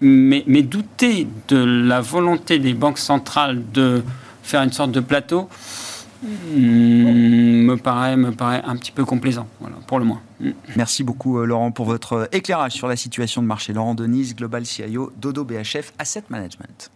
mais, 0.00 0.44
mais 0.46 0.62
douter 0.62 1.26
de 1.48 1.56
la 1.56 2.00
volonté 2.00 2.58
des 2.58 2.74
banques 2.74 2.98
centrales 2.98 3.62
de 3.72 4.02
faire 4.42 4.62
une 4.62 4.72
sorte 4.72 4.92
de 4.92 5.00
plateau, 5.00 5.48
Hmm, 6.24 7.66
me, 7.66 7.76
paraît, 7.76 8.16
me 8.16 8.32
paraît 8.32 8.62
un 8.64 8.76
petit 8.76 8.92
peu 8.92 9.04
complaisant, 9.04 9.46
voilà, 9.60 9.76
pour 9.86 9.98
le 9.98 10.06
moins. 10.06 10.22
Merci 10.74 11.04
beaucoup 11.04 11.38
euh, 11.38 11.44
Laurent 11.44 11.70
pour 11.70 11.84
votre 11.84 12.12
euh, 12.14 12.26
éclairage 12.32 12.72
sur 12.72 12.88
la 12.88 12.96
situation 12.96 13.42
de 13.42 13.46
marché. 13.46 13.74
Laurent 13.74 13.94
Denise, 13.94 14.34
Global 14.34 14.64
CIO, 14.64 15.12
Dodo 15.16 15.44
BHF 15.44 15.92
Asset 15.98 16.24
Management. 16.30 16.90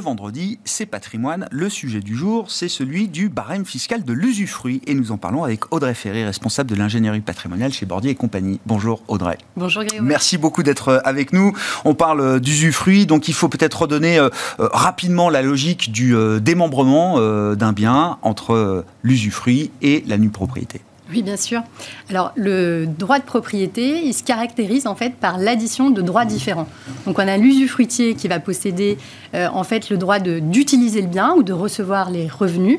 Vendredi, 0.00 0.58
c'est 0.64 0.86
patrimoine. 0.86 1.46
Le 1.50 1.68
sujet 1.68 2.00
du 2.00 2.16
jour, 2.16 2.50
c'est 2.50 2.68
celui 2.68 3.08
du 3.08 3.28
barème 3.28 3.64
fiscal 3.64 4.04
de 4.04 4.12
l'usufruit. 4.12 4.82
Et 4.86 4.94
nous 4.94 5.12
en 5.12 5.18
parlons 5.18 5.44
avec 5.44 5.72
Audrey 5.72 5.94
Ferré, 5.94 6.24
responsable 6.24 6.70
de 6.70 6.74
l'ingénierie 6.74 7.20
patrimoniale 7.20 7.72
chez 7.72 7.86
Bordier 7.86 8.10
et 8.10 8.14
compagnie. 8.14 8.60
Bonjour 8.66 9.02
Audrey. 9.08 9.38
Bonjour 9.56 9.84
Grégoire. 9.84 10.02
Merci 10.02 10.38
beaucoup 10.38 10.62
d'être 10.62 10.88
euh, 10.88 10.98
avec 11.04 11.32
nous. 11.32 11.52
On 11.84 11.94
parle 11.94 12.20
euh, 12.20 12.38
d'usufruit, 12.40 13.06
donc 13.06 13.28
il 13.28 13.34
faut 13.34 13.48
peut-être 13.48 13.82
redonner 13.82 14.18
euh, 14.18 14.28
rapidement 14.58 15.28
la 15.30 15.42
logique 15.42 15.92
du 15.92 16.14
démembrement 16.40 17.20
d'un 17.54 17.72
bien 17.72 18.18
entre 18.22 18.84
l'usufruit 19.02 19.70
et 19.82 20.02
la 20.06 20.18
nue 20.18 20.30
propriété. 20.30 20.80
Oui, 21.10 21.22
bien 21.22 21.36
sûr. 21.36 21.62
Alors, 22.08 22.32
le 22.36 22.86
droit 22.86 23.18
de 23.18 23.24
propriété, 23.24 24.02
il 24.04 24.14
se 24.14 24.22
caractérise 24.22 24.86
en 24.86 24.94
fait 24.94 25.14
par 25.14 25.38
l'addition 25.38 25.90
de 25.90 26.02
droits 26.02 26.24
différents. 26.24 26.68
Donc, 27.06 27.18
on 27.18 27.26
a 27.26 27.36
l'usufruitier 27.36 28.14
qui 28.14 28.28
va 28.28 28.38
posséder 28.38 28.96
euh, 29.34 29.48
en 29.52 29.64
fait 29.64 29.90
le 29.90 29.96
droit 29.96 30.20
d'utiliser 30.20 31.02
le 31.02 31.08
bien 31.08 31.34
ou 31.34 31.42
de 31.42 31.52
recevoir 31.52 32.10
les 32.10 32.28
revenus, 32.28 32.78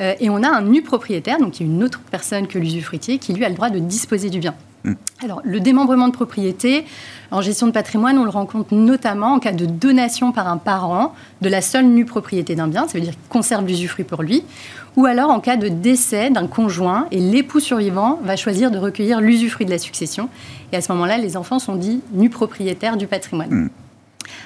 euh, 0.00 0.14
et 0.20 0.30
on 0.30 0.42
a 0.42 0.48
un 0.48 0.62
nu 0.62 0.82
propriétaire, 0.82 1.38
donc 1.38 1.60
a 1.60 1.64
une 1.64 1.82
autre 1.84 2.00
personne 2.10 2.46
que 2.46 2.58
l'usufruitier, 2.58 3.18
qui 3.18 3.32
lui 3.34 3.44
a 3.44 3.48
le 3.48 3.54
droit 3.54 3.70
de 3.70 3.78
disposer 3.78 4.30
du 4.30 4.38
bien. 4.38 4.54
Alors, 5.22 5.40
le 5.44 5.60
démembrement 5.60 6.08
de 6.08 6.12
propriété, 6.12 6.84
en 7.30 7.40
gestion 7.40 7.66
de 7.66 7.72
patrimoine, 7.72 8.18
on 8.18 8.24
le 8.24 8.30
rencontre 8.30 8.74
notamment 8.74 9.34
en 9.34 9.38
cas 9.38 9.52
de 9.52 9.66
donation 9.66 10.32
par 10.32 10.48
un 10.48 10.58
parent 10.58 11.14
de 11.40 11.48
la 11.48 11.60
seule 11.60 11.86
nue 11.86 12.04
propriété 12.04 12.54
d'un 12.54 12.68
bien, 12.68 12.86
ça 12.86 12.98
veut 12.98 13.04
dire 13.04 13.12
qu'il 13.12 13.28
conserve 13.28 13.66
l'usufruit 13.66 14.04
pour 14.04 14.22
lui, 14.22 14.44
ou 14.96 15.06
alors 15.06 15.30
en 15.30 15.40
cas 15.40 15.56
de 15.56 15.68
décès 15.68 16.30
d'un 16.30 16.46
conjoint 16.46 17.06
et 17.10 17.18
l'époux 17.18 17.60
survivant 17.60 18.20
va 18.22 18.36
choisir 18.36 18.70
de 18.70 18.78
recueillir 18.78 19.20
l'usufruit 19.20 19.66
de 19.66 19.70
la 19.70 19.78
succession. 19.78 20.28
Et 20.72 20.76
à 20.76 20.80
ce 20.80 20.92
moment-là, 20.92 21.18
les 21.18 21.36
enfants 21.36 21.58
sont 21.58 21.76
dits 21.76 22.00
nus 22.12 22.30
propriétaires 22.30 22.96
du 22.96 23.06
patrimoine. 23.06 23.50
Mm. 23.50 23.70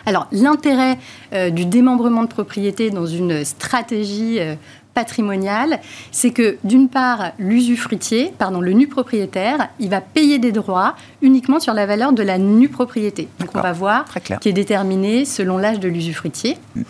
Alors, 0.07 0.26
l'intérêt 0.33 0.98
euh, 1.33 1.50
du 1.50 1.66
démembrement 1.66 2.22
de 2.22 2.29
propriété 2.29 2.90
dans 2.90 3.07
une 3.07 3.44
stratégie 3.44 4.38
euh, 4.40 4.55
patrimoniale, 4.94 5.81
c'est 6.11 6.31
que 6.31 6.59
d'une 6.64 6.88
part, 6.88 7.33
l'usufruitier, 7.38 8.33
pardon, 8.38 8.61
le 8.61 8.72
nu 8.72 8.87
propriétaire, 8.87 9.68
il 9.79 9.88
va 9.88 10.00
payer 10.00 10.38
des 10.38 10.53
droits 10.53 10.94
uniquement 11.22 11.61
sur 11.61 11.74
la 11.74 11.87
valeur 11.87 12.12
de 12.12 12.22
la 12.22 12.38
nue 12.38 12.68
propriété. 12.68 13.29
Donc 13.38 13.50
on 13.55 13.61
va 13.61 13.72
voir, 13.72 14.05
qui 14.40 14.48
est 14.48 14.53
déterminé 14.53 15.24
selon 15.24 15.59
l'âge 15.59 15.81
de 15.81 15.88
l'usufruitier. 15.88 16.57
Mm. 16.74 16.83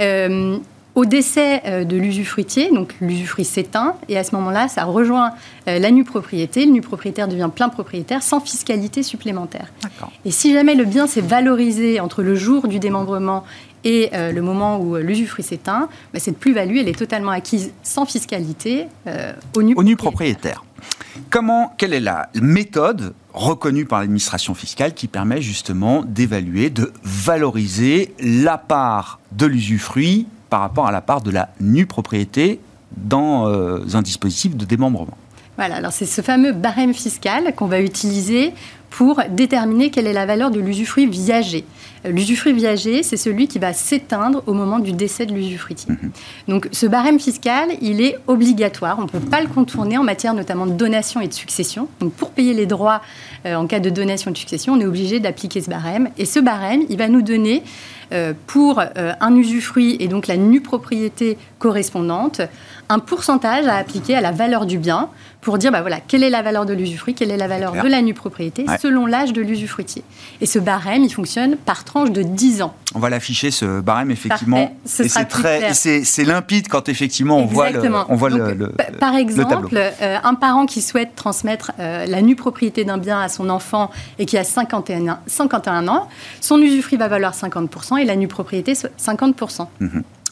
Euh, 0.00 0.58
au 0.96 1.04
décès 1.04 1.62
euh, 1.66 1.84
de 1.84 1.96
l'usufruitier, 1.96 2.70
donc 2.72 2.94
l'usufruit 3.00 3.44
s'éteint, 3.44 3.94
et 4.08 4.16
à 4.18 4.24
ce 4.24 4.34
moment-là, 4.34 4.66
ça 4.66 4.84
rejoint 4.84 5.32
euh, 5.68 5.78
la 5.78 5.90
nue 5.90 6.04
propriété. 6.04 6.64
Le 6.64 6.72
nu 6.72 6.80
propriétaire 6.80 7.28
devient 7.28 7.50
plein 7.54 7.68
propriétaire 7.68 8.22
sans 8.22 8.40
fiscalité 8.40 9.02
supplémentaire. 9.02 9.72
Et 10.24 10.30
si 10.30 10.52
jamais 10.54 10.74
le 10.74 10.84
bien 10.84 11.06
s'est 11.06 11.20
valorisé 11.20 12.00
entre 12.00 12.22
le 12.22 12.34
jour 12.34 12.66
du 12.66 12.78
démembrement 12.78 13.44
et 13.84 14.08
euh, 14.14 14.32
le 14.32 14.40
moment 14.40 14.80
où 14.80 14.96
l'usufruit 14.96 15.44
s'éteint, 15.44 15.90
bah, 16.14 16.18
cette 16.18 16.38
plus-value, 16.38 16.78
elle 16.78 16.88
est 16.88 16.98
totalement 16.98 17.30
acquise 17.30 17.72
sans 17.82 18.06
fiscalité 18.06 18.88
au 19.54 19.62
nu, 19.62 19.74
nu 19.84 19.96
propriétaire. 19.96 20.64
Comment, 21.30 21.74
quelle 21.76 21.92
est 21.92 22.00
la 22.00 22.28
méthode 22.34 23.14
reconnue 23.34 23.84
par 23.84 24.00
l'administration 24.00 24.54
fiscale 24.54 24.94
qui 24.94 25.08
permet 25.08 25.42
justement 25.42 26.02
d'évaluer, 26.02 26.70
de 26.70 26.92
valoriser 27.02 28.14
la 28.18 28.56
part 28.56 29.20
de 29.32 29.46
l'usufruit 29.46 30.26
par 30.50 30.60
rapport 30.60 30.86
à 30.86 30.92
la 30.92 31.00
part 31.00 31.20
de 31.20 31.30
la 31.30 31.48
nue 31.60 31.86
propriété 31.86 32.60
dans 32.96 33.48
euh, 33.48 33.80
un 33.94 34.02
dispositif 34.02 34.56
de 34.56 34.64
démembrement. 34.64 35.16
Voilà, 35.56 35.76
alors 35.76 35.92
c'est 35.92 36.06
ce 36.06 36.20
fameux 36.20 36.52
barème 36.52 36.92
fiscal 36.92 37.54
qu'on 37.54 37.66
va 37.66 37.80
utiliser 37.80 38.52
pour 38.90 39.20
déterminer 39.30 39.90
quelle 39.90 40.06
est 40.06 40.12
la 40.12 40.26
valeur 40.26 40.50
de 40.50 40.60
l'usufruit 40.60 41.06
viager. 41.06 41.64
L'usufruit 42.04 42.52
viager, 42.52 43.02
c'est 43.02 43.16
celui 43.16 43.48
qui 43.48 43.58
va 43.58 43.72
s'éteindre 43.72 44.42
au 44.46 44.52
moment 44.52 44.78
du 44.78 44.92
décès 44.92 45.26
de 45.26 45.34
l'usufruitier. 45.34 45.92
Mhm. 45.92 46.10
Donc 46.48 46.68
ce 46.72 46.86
barème 46.86 47.18
fiscal, 47.18 47.68
il 47.80 48.00
est 48.00 48.16
obligatoire. 48.26 48.98
On 48.98 49.02
ne 49.02 49.08
peut 49.08 49.18
pas 49.18 49.40
le 49.40 49.48
contourner 49.48 49.98
en 49.98 50.04
matière 50.04 50.34
notamment 50.34 50.66
de 50.66 50.72
donation 50.72 51.20
et 51.20 51.28
de 51.28 51.34
succession. 51.34 51.88
Donc 52.00 52.12
pour 52.12 52.30
payer 52.30 52.54
les 52.54 52.66
droits 52.66 53.00
euh, 53.44 53.56
en 53.56 53.66
cas 53.66 53.80
de 53.80 53.90
donation 53.90 54.30
et 54.30 54.32
de 54.32 54.38
succession, 54.38 54.74
on 54.74 54.80
est 54.80 54.86
obligé 54.86 55.20
d'appliquer 55.20 55.60
ce 55.60 55.68
barème. 55.68 56.10
Et 56.16 56.24
ce 56.24 56.38
barème, 56.38 56.82
il 56.88 56.96
va 56.96 57.08
nous 57.08 57.22
donner 57.22 57.62
euh, 57.62 57.95
pour 58.46 58.80
euh, 58.80 59.12
un 59.20 59.34
usufruit 59.34 59.96
et 60.00 60.08
donc 60.08 60.26
la 60.26 60.36
nue 60.36 60.60
propriété 60.60 61.38
correspondante, 61.58 62.40
un 62.88 62.98
pourcentage 62.98 63.66
à 63.66 63.76
appliquer 63.76 64.14
à 64.14 64.20
la 64.20 64.30
valeur 64.30 64.66
du 64.66 64.78
bien 64.78 65.08
pour 65.40 65.58
dire 65.58 65.70
bah 65.70 65.80
voilà, 65.80 66.00
quelle 66.00 66.24
est 66.24 66.30
la 66.30 66.42
valeur 66.42 66.66
de 66.66 66.72
l'usufruit, 66.72 67.14
quelle 67.14 67.30
est 67.30 67.36
la 67.36 67.46
valeur 67.46 67.72
de 67.72 67.88
la 67.88 68.02
nue 68.02 68.14
propriété 68.14 68.66
selon 68.80 69.06
l'âge 69.06 69.32
de 69.32 69.40
l'usufruitier. 69.40 70.02
Et 70.40 70.46
ce 70.46 70.58
barème, 70.58 71.04
il 71.04 71.12
fonctionne 71.12 71.56
par 71.56 71.84
tranche 71.84 72.10
de 72.10 72.22
10 72.22 72.62
ans. 72.62 72.74
On 72.94 72.98
va 72.98 73.10
l'afficher, 73.10 73.50
ce 73.50 73.80
barème, 73.80 74.10
effectivement. 74.10 74.58
et 74.58 74.70
c'est 74.84 75.24
très, 75.26 75.72
c'est 75.74 76.24
limpide 76.24 76.68
quand 76.68 76.88
effectivement 76.88 77.38
on 77.38 77.46
voit 77.46 77.70
le, 77.70 77.80
on 78.08 78.16
voit 78.16 78.30
le, 78.30 78.72
Par 78.98 79.14
exemple, 79.14 79.76
euh, 79.76 80.18
un 80.22 80.34
parent 80.34 80.66
qui 80.66 80.82
souhaite 80.82 81.14
transmettre 81.14 81.72
la 81.78 82.22
nue 82.22 82.36
propriété 82.36 82.84
d'un 82.84 82.98
bien 82.98 83.20
à 83.20 83.28
son 83.28 83.48
enfant 83.48 83.90
et 84.18 84.26
qui 84.26 84.36
a 84.38 84.44
51, 84.44 85.20
51 85.26 85.88
ans, 85.88 86.08
son 86.40 86.60
usufruit 86.60 86.98
va 86.98 87.08
valoir 87.08 87.34
50% 87.34 87.95
et 87.96 88.04
la 88.04 88.16
nue 88.16 88.28
propriété 88.28 88.74
50%. 88.74 89.68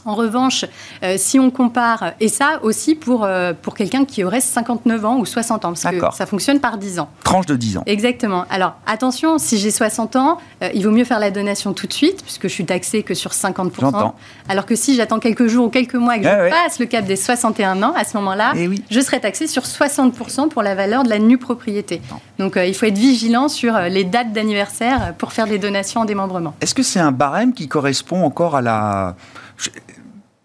En 0.07 0.15
revanche, 0.15 0.67
euh, 1.03 1.15
si 1.17 1.39
on 1.41 1.51
compare, 1.51 2.13
et 2.21 2.29
ça 2.29 2.61
aussi 2.63 2.95
pour, 2.95 3.25
euh, 3.25 3.55
pour 3.61 3.75
quelqu'un 3.75 4.05
qui 4.05 4.23
aurait 4.23 4.43
59 4.43 5.05
ans 5.05 5.17
ou 5.19 5.25
60 5.25 5.65
ans, 5.65 5.73
parce 5.73 5.83
que 5.83 6.17
ça 6.17 6.27
fonctionne 6.27 6.61
par 6.61 6.77
10 6.77 7.01
ans. 7.01 7.09
Tranche 7.23 7.47
de 7.47 7.57
10 7.57 7.79
ans. 7.79 7.83
Exactement. 7.87 8.45
Alors 8.51 8.75
attention, 8.87 9.39
si 9.39 9.57
j'ai 9.57 9.71
60 9.71 10.17
ans, 10.17 10.39
euh, 10.63 10.69
il 10.75 10.85
vaut 10.85 10.91
mieux 10.91 11.05
faire 11.05 11.19
la 11.19 11.31
donation 11.31 11.73
tout 11.73 11.87
de 11.87 11.93
suite, 11.93 12.23
puisque 12.23 12.49
je 12.49 12.53
suis 12.53 12.67
taxé 12.67 13.03
que 13.03 13.15
sur 13.15 13.33
50%. 13.33 14.13
Alors 14.49 14.67
que 14.67 14.75
si 14.75 14.95
j'attends 14.95 15.21
quelques 15.21 15.47
jours 15.47 15.67
ou 15.67 15.71
quelques 15.71 15.95
mois 15.95 16.17
et 16.17 16.21
que 16.21 16.27
je 16.27 16.51
passe 16.51 16.79
le 16.79 16.87
cap 16.87 17.07
des 17.07 17.17
61 17.17 17.83
ans, 17.83 17.95
à 17.97 18.05
ce 18.05 18.17
moment-là, 18.19 18.53
eh 18.57 18.71
je 18.91 19.01
serai 19.01 19.21
taxé 19.21 19.47
sur 19.47 19.63
60% 19.63 20.49
pour 20.49 20.63
la 20.63 20.75
valeur 20.75 21.03
de 21.03 21.09
la 21.09 21.19
nue 21.19 21.39
propriété. 21.39 22.03
Donc 22.39 22.57
il 22.57 22.75
faut 22.75 22.87
être 22.87 22.99
vigilant 22.99 23.49
sur 23.49 23.79
les 23.79 24.05
dates 24.05 24.33
d'anniversaire 24.33 25.15
pour 25.17 25.33
faire 25.33 25.47
des 25.47 25.59
donations 25.59 26.03
en 26.03 26.05
démembrement. 26.05 26.55
Est-ce 26.61 26.75
que 26.75 26.83
c'est 26.83 27.01
un 27.01 27.13
barème 27.13 27.55
qui 27.55 27.69
correspond 27.69 28.23
encore 28.23 28.57
à 28.57 28.63
la 28.63 29.17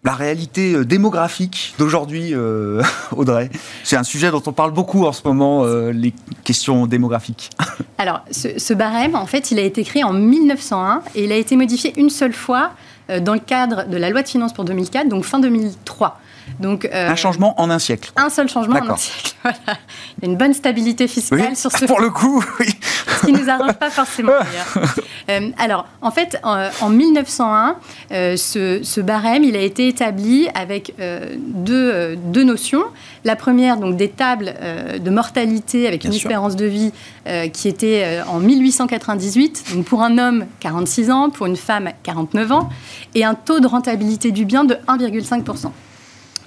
la 0.02 0.14
réalité 0.14 0.74
euh, 0.74 0.84
démographique 0.84 1.74
d'aujourd'hui, 1.78 2.30
euh, 2.32 2.82
Audrey 3.16 3.50
C'est 3.84 3.96
un 3.96 4.02
sujet 4.02 4.30
dont 4.30 4.42
on 4.46 4.52
parle 4.52 4.72
beaucoup 4.72 5.04
en 5.04 5.12
ce 5.12 5.22
moment, 5.24 5.64
euh, 5.64 5.92
les 5.92 6.14
questions 6.44 6.86
démographiques. 6.86 7.50
Alors, 7.98 8.24
ce, 8.30 8.74
barème, 8.74 9.14
en 9.14 9.26
fait, 9.26 9.50
il 9.50 9.58
a 9.58 9.62
été 9.62 9.84
créé 9.84 10.04
en 10.04 10.12
1901 10.12 11.02
et 11.14 11.24
il 11.24 11.32
a 11.32 11.36
été 11.36 11.56
modifié 11.56 11.92
une 11.98 12.10
seule 12.10 12.32
fois 12.32 12.72
dans 13.22 13.34
le 13.34 13.40
cadre 13.40 13.88
de 13.88 13.96
la 13.96 14.08
loi 14.08 14.22
de 14.22 14.28
finances 14.28 14.52
pour 14.52 14.64
2004, 14.64 15.08
donc 15.08 15.24
fin 15.24 15.40
2003. 15.40 16.20
Donc, 16.60 16.88
un 16.92 17.16
changement 17.16 17.60
en 17.60 17.70
un 17.70 17.78
siècle. 17.78 18.12
Un 18.16 18.30
seul 18.30 18.48
changement 18.48 18.76
en 18.76 18.90
un 18.90 18.96
siècle. 18.96 19.34
Voilà. 19.42 19.78
Il 20.18 20.24
y 20.24 20.28
a 20.28 20.32
une 20.32 20.36
bonne 20.36 20.52
stabilité 20.52 21.08
fiscale 21.08 21.56
sur 21.56 21.72
ce. 21.72 21.86
Pour 21.86 22.00
le 22.00 22.10
coup, 22.10 22.44
oui. 22.60 22.66
Ce 23.20 23.26
qui 23.26 23.32
ne 23.32 23.38
nous 23.38 23.48
arrange 23.48 23.72
pas 23.72 23.90
forcément 23.90 24.32
d'ailleurs. 24.32 24.94
Euh, 25.28 25.50
alors, 25.58 25.86
en 26.02 26.10
fait, 26.10 26.40
en, 26.42 26.88
1901, 26.88 27.76
euh, 28.10 28.36
ce, 28.36 29.00
barème, 29.00 29.44
il 29.44 29.54
a 29.54 29.60
été 29.60 29.86
établi 29.86 30.48
avec 30.54 30.94
euh, 30.98 31.36
deux, 31.38 32.16
deux, 32.16 32.42
notions. 32.42 32.82
La 33.24 33.36
première, 33.36 33.76
donc 33.76 33.96
des 33.96 34.08
tables 34.08 34.54
de 34.98 35.10
mortalité 35.10 35.86
avec 35.86 36.04
une 36.04 36.14
espérance 36.14 36.56
de 36.56 36.64
vie 36.64 36.92
qui 37.52 37.68
était 37.68 38.22
en 38.26 38.40
1898, 38.40 39.74
donc 39.74 39.84
pour 39.84 40.02
un 40.02 40.18
homme 40.18 40.46
46 40.58 41.10
ans, 41.10 41.30
pour 41.30 41.46
une 41.46 41.56
femme 41.56 41.90
49 42.02 42.50
ans, 42.50 42.68
et 43.14 43.24
un 43.24 43.34
taux 43.34 43.60
de 43.60 43.68
rentabilité 43.68 44.32
du 44.32 44.44
bien 44.44 44.64
de 44.64 44.74
1,5%. 44.88 45.70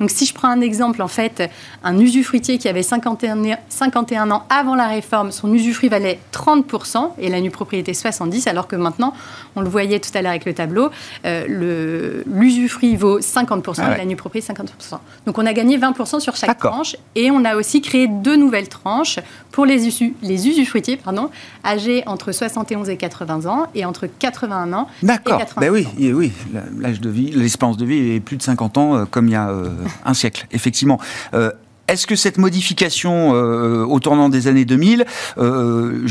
Donc 0.00 0.10
si 0.10 0.26
je 0.26 0.34
prends 0.34 0.48
un 0.48 0.60
exemple, 0.60 1.02
en 1.02 1.08
fait, 1.08 1.50
un 1.82 1.98
usufruitier 1.98 2.58
qui 2.58 2.68
avait 2.68 2.82
51, 2.82 3.58
51 3.68 4.30
ans 4.30 4.44
avant 4.50 4.74
la 4.74 4.88
réforme, 4.88 5.32
son 5.32 5.52
usufruit 5.52 5.88
valait 5.88 6.18
30% 6.32 7.12
et 7.18 7.28
la 7.28 7.40
nue 7.40 7.50
propriété 7.50 7.92
70%, 7.92 8.48
alors 8.48 8.68
que 8.68 8.76
maintenant, 8.76 9.14
on 9.54 9.60
le 9.60 9.68
voyait 9.68 10.00
tout 10.00 10.10
à 10.14 10.22
l'heure 10.22 10.30
avec 10.30 10.44
le 10.44 10.54
tableau, 10.54 10.90
euh, 11.24 12.22
l'usufruit 12.26 12.96
vaut 12.96 13.20
50% 13.20 13.74
ah 13.78 13.94
et 13.94 13.98
la 13.98 14.04
nue 14.04 14.16
propriété 14.16 14.52
50%. 14.52 14.98
Donc 15.26 15.38
on 15.38 15.46
a 15.46 15.52
gagné 15.52 15.78
20% 15.78 16.20
sur 16.20 16.36
chaque 16.36 16.58
tranche 16.58 16.96
et 17.14 17.30
on 17.30 17.44
a 17.44 17.56
aussi 17.56 17.80
créé 17.80 18.06
deux 18.06 18.36
nouvelles 18.36 18.68
tranches 18.68 19.18
pour 19.50 19.64
les, 19.64 19.88
les 20.22 20.48
usufruitiers 20.48 20.96
pardon, 20.96 21.30
âgés 21.64 22.02
entre 22.06 22.32
71 22.32 22.90
et 22.90 22.96
80 22.96 23.46
ans 23.46 23.66
et 23.74 23.84
entre 23.84 24.06
81 24.06 24.72
ans 24.72 24.88
D'accord. 25.02 25.40
Ben 25.58 25.70
oui, 25.70 25.86
oui, 25.98 26.32
l'âge 26.78 27.00
de 27.00 27.08
vie, 27.08 27.30
l'espérance 27.30 27.76
de 27.76 27.86
vie 27.86 28.14
est 28.14 28.20
plus 28.20 28.36
de 28.36 28.42
50 28.42 28.78
ans, 28.78 28.96
euh, 28.96 29.04
comme 29.04 29.28
il 29.28 29.32
y 29.32 29.36
a 29.36 29.48
euh, 29.48 29.70
un 30.04 30.14
siècle, 30.14 30.46
effectivement. 30.52 31.00
Euh, 31.34 31.50
est-ce 31.88 32.06
que 32.08 32.16
cette 32.16 32.38
modification 32.38 33.34
euh, 33.34 33.84
au 33.84 34.00
tournant 34.00 34.28
des 34.28 34.48
années 34.48 34.64
2000, 34.64 35.04
euh, 35.38 36.08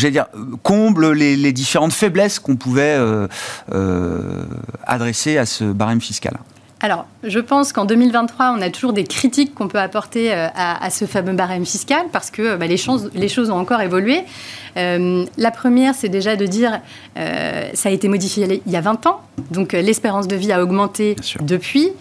comble 0.63 1.11
les, 1.11 1.51
différentes 1.51 1.91
faiblesses 1.91 2.39
qu'on 2.39 2.55
pouvait 2.55 2.97
adresser 4.85 5.37
à 5.37 5.45
ce 5.45 5.65
barème 5.65 6.01
fiscal? 6.01 6.37
Alors, 6.85 7.07
je 7.23 7.39
pense 7.39 7.73
qu'en 7.73 7.85
2023, 7.85 8.55
on 8.57 8.61
a 8.61 8.69
toujours 8.69 8.93
des 8.93 9.05
critiques 9.05 9.55
qu'on 9.55 9.67
peut 9.67 9.79
apporter 9.79 10.31
à, 10.31 10.89
ce 10.91 11.05
fameux 11.05 11.33
barème 11.33 11.65
fiscal 11.65 12.05
parce 12.11 12.29
que 12.29 12.55
bah, 12.55 12.67
les, 12.67 12.77
choses, 12.77 13.09
les, 13.15 13.27
choses, 13.27 13.49
ont 13.49 13.57
encore 13.57 13.81
évolué. 13.81 14.23
la 14.75 15.51
première, 15.51 15.95
c'est 15.95 16.09
déjà 16.09 16.35
de 16.35 16.45
dire, 16.45 16.79
ça 17.15 17.89
a 17.89 17.91
été 17.91 18.07
modifié 18.07 18.61
il 18.65 18.71
y 18.71 18.75
a 18.75 18.81
20 18.81 19.07
ans, 19.07 19.21
donc 19.49 19.73
l'espérance 19.73 20.27
de 20.27 20.35
vie 20.35 20.51
a 20.51 20.61
augmenté 20.61 21.15
depuis. 21.41 21.91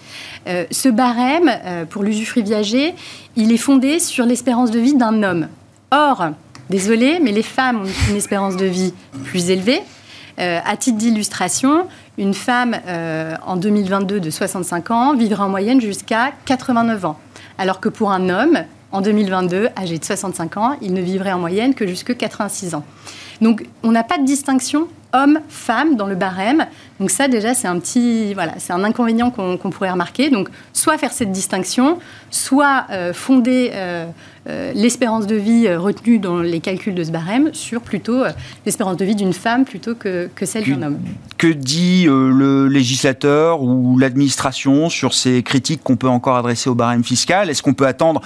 Euh, 0.46 0.64
ce 0.70 0.88
barème, 0.88 1.50
euh, 1.64 1.84
pour 1.86 2.02
l'usufruit 2.02 2.42
viager, 2.42 2.94
il 3.36 3.52
est 3.52 3.58
fondé 3.58 3.98
sur 3.98 4.26
l'espérance 4.26 4.70
de 4.70 4.78
vie 4.78 4.94
d'un 4.94 5.22
homme. 5.22 5.48
Or, 5.90 6.30
désolé, 6.68 7.18
mais 7.22 7.32
les 7.32 7.42
femmes 7.42 7.82
ont 7.82 8.10
une 8.10 8.16
espérance 8.16 8.56
de 8.56 8.66
vie 8.66 8.92
plus 9.24 9.50
élevée. 9.50 9.80
Euh, 10.38 10.60
à 10.64 10.76
titre 10.76 10.98
d'illustration, 10.98 11.86
une 12.18 12.34
femme 12.34 12.76
en 13.46 13.56
2022 13.56 14.20
de 14.20 14.30
65 14.30 14.90
ans 14.90 15.14
vivra 15.14 15.46
en 15.46 15.48
moyenne 15.48 15.80
jusqu'à 15.80 16.32
89 16.44 17.04
ans, 17.04 17.18
alors 17.58 17.80
que 17.80 17.88
pour 17.88 18.10
un 18.10 18.28
homme, 18.28 18.64
en 18.94 19.00
2022, 19.00 19.70
âgé 19.76 19.98
de 19.98 20.04
65 20.04 20.56
ans, 20.56 20.76
il 20.80 20.94
ne 20.94 21.00
vivrait 21.00 21.32
en 21.32 21.40
moyenne 21.40 21.74
que 21.74 21.84
jusqu'à 21.84 22.14
86 22.14 22.76
ans. 22.76 22.84
Donc, 23.40 23.66
on 23.82 23.90
n'a 23.90 24.04
pas 24.04 24.18
de 24.18 24.24
distinction 24.24 24.86
homme-femme 25.14 25.96
dans 25.96 26.06
le 26.06 26.16
barème. 26.16 26.66
Donc 27.00 27.10
ça, 27.10 27.28
déjà, 27.28 27.54
c'est 27.54 27.68
un 27.68 27.78
petit, 27.78 28.34
voilà, 28.34 28.54
c'est 28.58 28.72
un 28.72 28.84
inconvénient 28.84 29.30
qu'on 29.30 29.56
pourrait 29.56 29.90
remarquer. 29.90 30.28
Donc, 30.28 30.48
soit 30.72 30.98
faire 30.98 31.12
cette 31.12 31.32
distinction, 31.32 31.98
soit 32.30 32.84
euh, 32.90 33.12
fonder 33.12 33.70
euh, 33.72 34.06
euh, 34.48 34.72
l'espérance 34.74 35.26
de 35.26 35.36
vie 35.36 35.72
retenue 35.74 36.18
dans 36.18 36.40
les 36.40 36.60
calculs 36.60 36.94
de 36.94 37.02
ce 37.02 37.10
barème 37.10 37.50
sur 37.54 37.80
plutôt 37.80 38.22
l'espérance 38.66 38.96
de 38.96 39.04
vie 39.04 39.14
d'une 39.14 39.32
femme 39.32 39.64
plutôt 39.64 39.94
que, 39.94 40.28
que 40.34 40.44
celle 40.44 40.64
d'un 40.64 40.82
homme. 40.82 40.98
Que 41.38 41.46
dit 41.46 42.04
le 42.06 42.68
législateur 42.68 43.62
ou 43.62 43.98
l'administration 43.98 44.88
sur 44.88 45.14
ces 45.14 45.42
critiques 45.42 45.82
qu'on 45.82 45.96
peut 45.96 46.08
encore 46.08 46.36
adresser 46.36 46.68
au 46.68 46.74
barème 46.74 47.04
fiscal? 47.04 47.48
Est-ce 47.48 47.62
qu'on 47.62 47.74
peut 47.74 47.86
attendre 47.86 48.20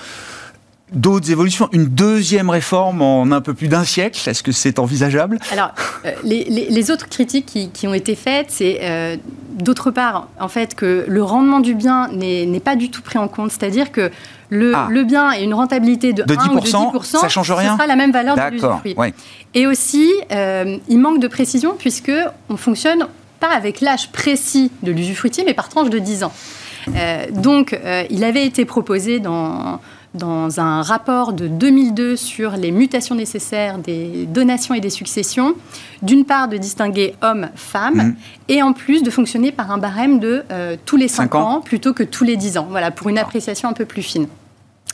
d'autres 0.93 1.31
évolutions 1.31 1.69
Une 1.73 1.87
deuxième 1.87 2.51
réforme 2.51 3.03
en 3.03 3.31
un 3.31 3.41
peu 3.41 3.55
plus 3.55 3.69
d'un 3.69 3.85
siècle 3.85 4.29
Est-ce 4.29 4.43
que 4.43 4.53
c'est 4.53 4.79
envisageable? 4.79 5.39
Alors, 5.53 5.73
euh, 6.05 6.13
les, 6.25 6.91
autres 6.91 7.09
critiques 7.09 7.71
qui, 7.73 7.87
ont 7.87 7.95
été 7.95 8.15
faites, 8.15 8.51
c'est 8.51 8.79
euh, 8.83 9.17
d'autre 9.55 9.91
part, 9.91 10.29
en 10.41 10.49
fait, 10.49 10.75
que 10.75 11.05
le 11.07 11.23
rendement 11.23 11.61
du 11.61 11.75
bien 11.75 12.09
n'est 12.13 12.61
pas 12.61 12.77
du 12.77 12.91
tout 12.91 13.03
pris 13.03 13.19
en 13.19 13.29
compte. 13.29 13.51
C'est-à-dire 13.51 13.93
que 13.93 14.11
le, 14.51 14.73
ah. 14.75 14.89
le, 14.91 15.05
bien 15.05 15.33
et 15.33 15.43
une 15.43 15.55
rentabilité 15.55 16.13
de, 16.13 16.23
10%, 16.23 16.41
1 16.41 16.51
ou 16.51 16.61
de 16.61 16.67
10%, 16.99 17.21
ça 17.21 17.29
change 17.29 17.53
rien. 17.53 17.73
Ce 17.73 17.77
sera 17.77 17.87
la 17.87 17.97
même 17.97 18.13
valeur 18.13 18.37
de 18.37 18.51
l'usufruit. 18.51 18.97
Et 19.55 19.67
aussi, 19.67 20.11
euh, 20.33 20.77
il 20.89 20.99
manque 20.99 21.21
de 21.21 21.29
précision 21.29 21.75
puisque 21.79 22.13
on 22.49 22.57
fonctionne 22.57 23.07
pas 23.41 23.51
avec 23.55 23.81
l'âge 23.81 24.11
précis 24.11 24.71
de 24.83 24.93
l'usufruitier, 24.93 25.45
mais 25.47 25.55
par 25.55 25.69
tranche 25.69 25.91
de 25.91 25.99
10 25.99 26.25
ans. 26.25 26.33
Euh, 26.97 27.27
donc, 27.31 27.73
euh, 27.73 28.05
il 28.11 28.25
avait 28.25 28.47
été 28.47 28.65
proposé 28.65 29.21
dans, 29.21 29.81
dans 30.15 30.59
un 30.61 30.83
rapport 30.83 31.33
de 31.33 31.49
2002 31.49 32.17
sur 32.17 32.53
les 32.53 32.71
mutations 32.71 33.15
nécessaires 33.15 33.79
des 33.79 34.27
donations 34.27 34.75
et 34.75 34.81
des 34.81 34.91
successions, 34.91 35.55
d'une 36.03 36.25
part 36.25 36.49
de 36.49 36.57
distinguer 36.57 37.15
hommes-femmes, 37.23 37.97
mmh. 37.97 38.17
et 38.49 38.63
en 38.63 38.73
plus 38.73 39.03
de 39.03 39.11
fonctionner 39.11 39.53
par 39.53 39.71
un 39.71 39.79
barème 39.79 40.19
de 40.19 40.45
euh, 40.51 40.77
tous 40.87 40.97
les 40.97 41.09
5, 41.09 41.35
ans. 41.35 41.61
plutôt 41.61 41.93
que 41.93 42.03
tous 42.03 42.25
les 42.25 42.37
10 42.37 42.59
ans, 42.59 42.67
voilà, 42.71 42.91
pour 42.91 43.09
une 43.09 43.19
appréciation 43.19 43.69
un 43.69 43.75
peu 43.75 43.85
plus 43.85 44.03
fine. 44.03 44.27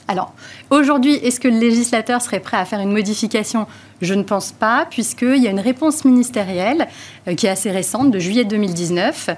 Alors, 0.07 0.35
aujourd'hui, 0.69 1.15
est-ce 1.15 1.41
que 1.41 1.49
le 1.49 1.59
législateur 1.59 2.21
serait 2.21 2.41
prêt 2.41 2.59
à 2.59 2.67
faire 2.67 2.81
une 2.81 2.93
modification? 2.93 3.67
Je 4.03 4.13
ne 4.13 4.23
pense 4.23 4.53
pas, 4.53 4.87
puisqu'il 4.91 5.43
y 5.43 5.47
a 5.47 5.51
une 5.51 5.61
réponse 5.61 6.05
ministérielle 6.05 6.89
euh, 7.27 7.35
qui 7.35 7.47
est 7.47 7.51
assez 7.51 7.71
récente, 7.71 8.11
de 8.11 8.19
juillet 8.19 8.45
2019. 8.45 9.31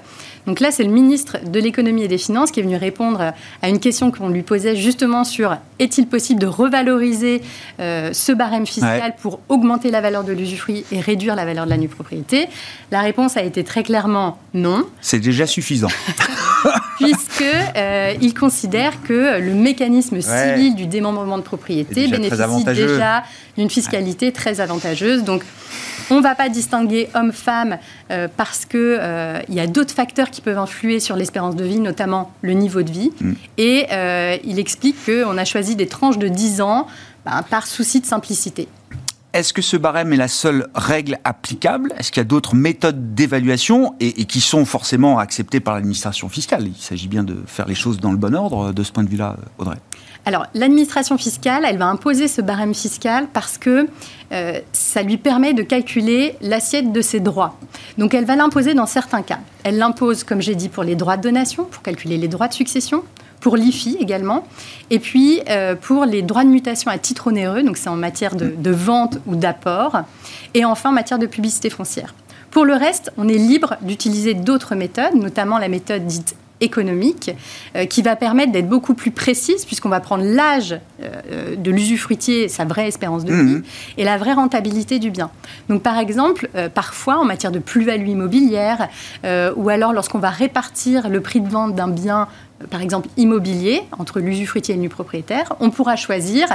Donc 0.47 0.61
là, 0.61 0.71
c'est 0.71 0.83
le 0.83 0.89
ministre 0.89 1.37
de 1.45 1.59
l'économie 1.59 2.03
et 2.03 2.07
des 2.07 2.17
finances 2.17 2.51
qui 2.51 2.61
est 2.61 2.63
venu 2.63 2.77
répondre 2.77 3.33
à 3.61 3.69
une 3.69 3.79
question 3.79 4.11
qu'on 4.11 4.29
lui 4.29 4.43
posait 4.43 4.77
justement 4.77 5.25
sur 5.25 5.57
est-il 5.79 6.07
possible 6.07 6.39
de 6.39 6.47
revaloriser 6.47 7.41
euh, 7.81 8.13
ce 8.13 8.31
barème 8.31 8.65
fiscal 8.65 9.13
pour 9.21 9.41
augmenter 9.49 9.91
la 9.91 9.99
valeur 9.99 10.23
de 10.23 10.31
l'usufruit 10.31 10.85
et 10.93 11.01
réduire 11.01 11.35
la 11.35 11.43
valeur 11.43 11.65
de 11.65 11.69
la 11.69 11.77
nue 11.77 11.89
propriété 11.89 12.47
La 12.91 13.01
réponse 13.01 13.35
a 13.35 13.43
été 13.43 13.65
très 13.65 13.83
clairement 13.83 14.39
non. 14.53 14.85
C'est 15.01 15.19
déjà 15.19 15.45
suffisant. 15.45 15.89
Puisque 16.97 17.43
euh, 17.75 18.13
il 18.21 18.33
considère 18.33 19.03
que 19.03 19.39
le 19.39 19.53
mécanisme 19.53 20.21
civil 20.21 20.75
du 20.75 20.87
démembrement 20.87 21.37
de 21.37 21.43
propriété 21.43 22.07
bénéficie 22.07 22.63
déjà 22.63 23.23
d'une 23.57 23.69
fiscalité 23.69 24.31
très 24.31 24.61
avantageuse. 24.61 25.23
Donc, 25.23 25.43
on 26.09 26.17
ne 26.17 26.21
va 26.21 26.35
pas 26.35 26.49
distinguer 26.49 27.09
homme-femme 27.13 27.77
euh, 28.11 28.27
parce 28.35 28.65
qu'il 28.65 28.79
euh, 28.79 29.39
y 29.49 29.59
a 29.59 29.67
d'autres 29.67 29.93
facteurs 29.93 30.29
qui 30.31 30.41
peuvent 30.41 30.57
influer 30.57 30.99
sur 30.99 31.15
l'espérance 31.15 31.55
de 31.55 31.63
vie, 31.63 31.79
notamment 31.79 32.31
le 32.41 32.53
niveau 32.53 32.81
de 32.81 32.91
vie. 32.91 33.11
Mm. 33.19 33.33
Et 33.57 33.85
euh, 33.91 34.37
il 34.43 34.59
explique 34.59 34.95
qu'on 35.05 35.37
a 35.37 35.45
choisi 35.45 35.75
des 35.75 35.87
tranches 35.87 36.17
de 36.17 36.27
10 36.27 36.61
ans 36.61 36.87
ben, 37.25 37.43
par 37.49 37.67
souci 37.67 38.01
de 38.01 38.05
simplicité. 38.05 38.67
Est-ce 39.33 39.53
que 39.53 39.61
ce 39.61 39.77
barème 39.77 40.13
est 40.13 40.17
la 40.17 40.29
seule 40.29 40.67
règle 40.73 41.19
applicable? 41.23 41.93
Est-ce 41.97 42.11
qu'il 42.11 42.21
y 42.21 42.25
a 42.25 42.27
d'autres 42.27 42.55
méthodes 42.55 43.13
d'évaluation 43.13 43.93
et, 43.99 44.25
qui 44.25 44.41
sont 44.41 44.65
forcément 44.65 45.19
acceptées 45.19 45.59
par 45.59 45.75
l'administration 45.75 46.29
fiscale? 46.29 46.67
Il 46.67 46.81
s'agit 46.81 47.07
bien 47.07 47.23
de 47.23 47.35
faire 47.45 47.67
les 47.67 47.75
choses 47.75 47.99
dans 47.99 48.11
le 48.11 48.17
bon 48.17 48.33
ordre 48.33 48.71
de 48.71 48.83
ce 48.83 48.91
point 48.91 49.03
de 49.03 49.09
vue-là, 49.09 49.37
Audrey. 49.59 49.77
Alors, 50.27 50.45
l'administration 50.53 51.17
fiscale, 51.17 51.63
elle 51.65 51.77
va 51.77 51.85
imposer 51.85 52.27
ce 52.27 52.41
barème 52.41 52.75
fiscal 52.75 53.27
parce 53.31 53.57
que 53.57 53.87
euh, 54.33 54.59
ça 54.73 55.01
lui 55.01 55.15
permet 55.15 55.53
de 55.53 55.63
calculer 55.63 56.35
l'assiette 56.41 56.91
de 56.91 56.99
ses 56.99 57.21
droits. 57.21 57.57
Donc, 57.97 58.13
elle 58.13 58.25
va 58.25 58.35
l'imposer 58.35 58.73
dans 58.73 58.87
certains 58.87 59.21
cas. 59.21 59.39
Elle 59.63 59.77
l'impose, 59.77 60.25
comme 60.25 60.41
j'ai 60.41 60.55
dit, 60.55 60.67
pour 60.67 60.83
les 60.83 60.95
droits 60.95 61.15
de 61.15 61.21
donation, 61.21 61.63
pour 61.63 61.81
calculer 61.81 62.17
les 62.17 62.27
droits 62.27 62.49
de 62.49 62.53
succession, 62.53 63.05
pour 63.39 63.55
l'IFI 63.55 63.95
également, 64.01 64.45
et 64.89 64.99
puis 64.99 65.39
euh, 65.49 65.75
pour 65.75 66.03
les 66.03 66.23
droits 66.23 66.43
de 66.43 66.49
mutation 66.49 66.91
à 66.91 66.97
titre 66.97 67.27
onéreux, 67.27 67.63
donc 67.63 67.77
c'est 67.77 67.87
en 67.87 67.95
matière 67.95 68.35
de, 68.35 68.47
de 68.49 68.71
vente 68.71 69.19
ou 69.27 69.37
d'apport, 69.37 70.01
et 70.53 70.65
enfin 70.65 70.89
en 70.89 70.93
matière 70.93 71.19
de 71.19 71.27
publicité 71.27 71.69
foncière. 71.69 72.13
Pour 72.51 72.65
le 72.65 72.73
reste, 72.73 73.13
on 73.17 73.29
est 73.29 73.37
libre 73.37 73.77
d'utiliser 73.81 74.33
d'autres 74.33 74.75
méthodes, 74.75 75.15
notamment 75.15 75.57
la 75.57 75.69
méthode 75.69 76.05
dite 76.05 76.35
économique 76.61 77.31
euh, 77.75 77.85
qui 77.85 78.01
va 78.01 78.15
permettre 78.15 78.51
d'être 78.51 78.67
beaucoup 78.67 78.93
plus 78.93 79.11
précise 79.11 79.65
puisqu'on 79.65 79.89
va 79.89 79.99
prendre 79.99 80.23
l'âge 80.23 80.79
euh, 81.01 81.55
de 81.55 81.71
l'usufruitier, 81.71 82.47
sa 82.47 82.65
vraie 82.65 82.87
espérance 82.87 83.25
de 83.25 83.33
vie 83.33 83.55
mhm. 83.55 83.63
et 83.97 84.03
la 84.03 84.17
vraie 84.17 84.33
rentabilité 84.33 84.99
du 84.99 85.11
bien. 85.11 85.29
Donc 85.69 85.83
par 85.83 85.97
exemple, 85.97 86.49
euh, 86.55 86.69
parfois 86.69 87.19
en 87.19 87.25
matière 87.25 87.51
de 87.51 87.59
plus-value 87.59 88.07
immobilière 88.07 88.89
ou 89.55 89.69
alors 89.69 89.93
lorsqu'on 89.93 90.19
va 90.19 90.29
répartir 90.29 91.09
le 91.09 91.21
prix 91.21 91.41
de 91.41 91.49
vente 91.49 91.75
d'un 91.75 91.87
bien 91.87 92.27
par 92.69 92.81
exemple 92.81 93.07
immobilier, 93.17 93.83
entre 93.97 94.19
l'usufruitier 94.19 94.73
et 94.73 94.77
le 94.77 94.81
nu 94.81 94.89
propriétaire, 94.89 95.53
on 95.59 95.69
pourra 95.69 95.95
choisir 95.95 96.47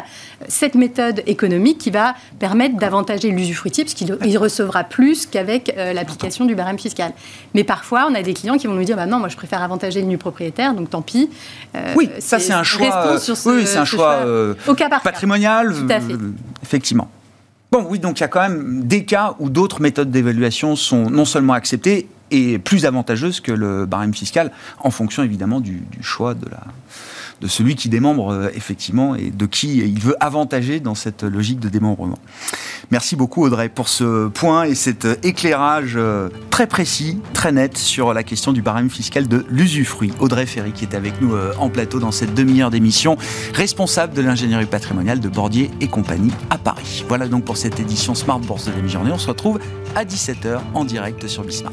cette 0.48 0.74
méthode 0.74 1.22
économique 1.26 1.78
qui 1.78 1.90
va 1.90 2.14
permettre 2.38 2.76
d'avantager 2.76 3.30
l'usufruitier, 3.30 3.84
puisqu'il 3.84 4.38
recevra 4.38 4.84
plus 4.84 5.26
qu'avec 5.26 5.72
euh, 5.76 5.92
l'application 5.92 6.44
du 6.44 6.54
barème 6.54 6.78
fiscal. 6.78 7.12
Mais 7.54 7.64
parfois, 7.64 8.06
on 8.10 8.14
a 8.14 8.22
des 8.22 8.34
clients 8.34 8.56
qui 8.56 8.66
vont 8.66 8.74
nous 8.74 8.84
dire 8.84 8.96
bah 8.96 9.06
non, 9.06 9.18
moi 9.18 9.28
je 9.28 9.36
préfère 9.36 9.62
avantager 9.62 10.00
le 10.00 10.06
nu 10.06 10.18
propriétaire, 10.18 10.74
donc 10.74 10.90
tant 10.90 11.02
pis. 11.02 11.30
Euh, 11.74 11.94
oui, 11.96 12.10
ça 12.18 12.38
c'est 12.38 12.52
un 12.52 12.64
choix. 12.64 13.16
oui, 13.46 13.66
c'est 13.66 13.78
un 13.78 13.84
choix, 13.84 14.14
euh, 14.24 14.54
patrimonial. 15.02 15.72
Tout 15.72 15.86
à 15.88 16.00
fait. 16.00 16.14
effectivement. 16.62 17.08
Bon, 17.70 17.86
oui, 17.88 17.98
donc 17.98 18.18
il 18.18 18.22
y 18.22 18.24
a 18.24 18.28
quand 18.28 18.42
même 18.42 18.84
des 18.84 19.04
cas 19.04 19.34
où 19.38 19.48
d'autres 19.48 19.80
méthodes 19.80 20.10
d'évaluation 20.10 20.76
sont 20.76 21.08
non 21.08 21.24
seulement 21.24 21.54
acceptées 21.54 22.06
et 22.32 22.58
plus 22.58 22.86
avantageuse 22.86 23.40
que 23.40 23.52
le 23.52 23.86
barème 23.86 24.14
fiscal, 24.14 24.50
en 24.80 24.90
fonction 24.90 25.22
évidemment 25.22 25.60
du, 25.60 25.82
choix 26.00 26.34
de, 26.34 27.46
celui 27.46 27.74
qui 27.74 27.88
démembre 27.88 28.32
euh, 28.32 28.48
effectivement 28.54 29.14
et 29.14 29.30
de 29.30 29.46
qui 29.46 29.78
il 29.78 30.00
veut 30.00 30.16
avantager 30.20 30.80
dans 30.80 30.94
cette 30.94 31.24
logique 31.24 31.60
de 31.60 31.68
démembrement. 31.68 32.18
Merci 32.90 33.16
beaucoup 33.16 33.42
Audrey 33.42 33.68
pour 33.68 33.88
ce 33.88 34.28
point 34.28 34.64
et 34.64 34.74
cet 34.74 35.06
éclairage 35.24 35.94
euh, 35.96 36.28
très 36.50 36.66
précis, 36.66 37.18
très 37.34 37.52
net 37.52 37.76
sur 37.76 38.14
la 38.14 38.22
question 38.22 38.52
du 38.52 38.62
barème 38.62 38.90
fiscal 38.90 39.28
de 39.28 39.44
l'usufruit. 39.48 40.12
Audrey 40.20 40.46
Ferry 40.46 40.72
qui 40.72 40.84
est 40.84 40.94
avec 40.94 41.20
nous 41.20 41.34
euh, 41.34 41.52
en 41.58 41.68
plateau 41.68 41.98
dans 41.98 42.12
cette 42.12 42.32
demi-heure 42.32 42.70
d'émission, 42.70 43.16
responsable 43.54 44.14
de 44.14 44.22
l'ingénierie 44.22 44.66
patrimoniale 44.66 45.20
de 45.20 45.28
Bordier 45.28 45.70
et 45.80 45.88
compagnie 45.88 46.32
à 46.48 46.58
Paris. 46.58 47.04
Voilà 47.08 47.26
donc 47.26 47.44
pour 47.44 47.56
cette 47.56 47.80
édition 47.80 48.14
Smart 48.14 48.38
Bourse 48.38 48.66
de 48.66 48.70
la 48.70 48.78
mi-journée. 48.78 49.10
On 49.12 49.18
se 49.18 49.28
retrouve 49.28 49.58
à 49.96 50.04
17h 50.04 50.60
en 50.74 50.84
direct 50.84 51.26
sur 51.26 51.44
Bismart. 51.44 51.72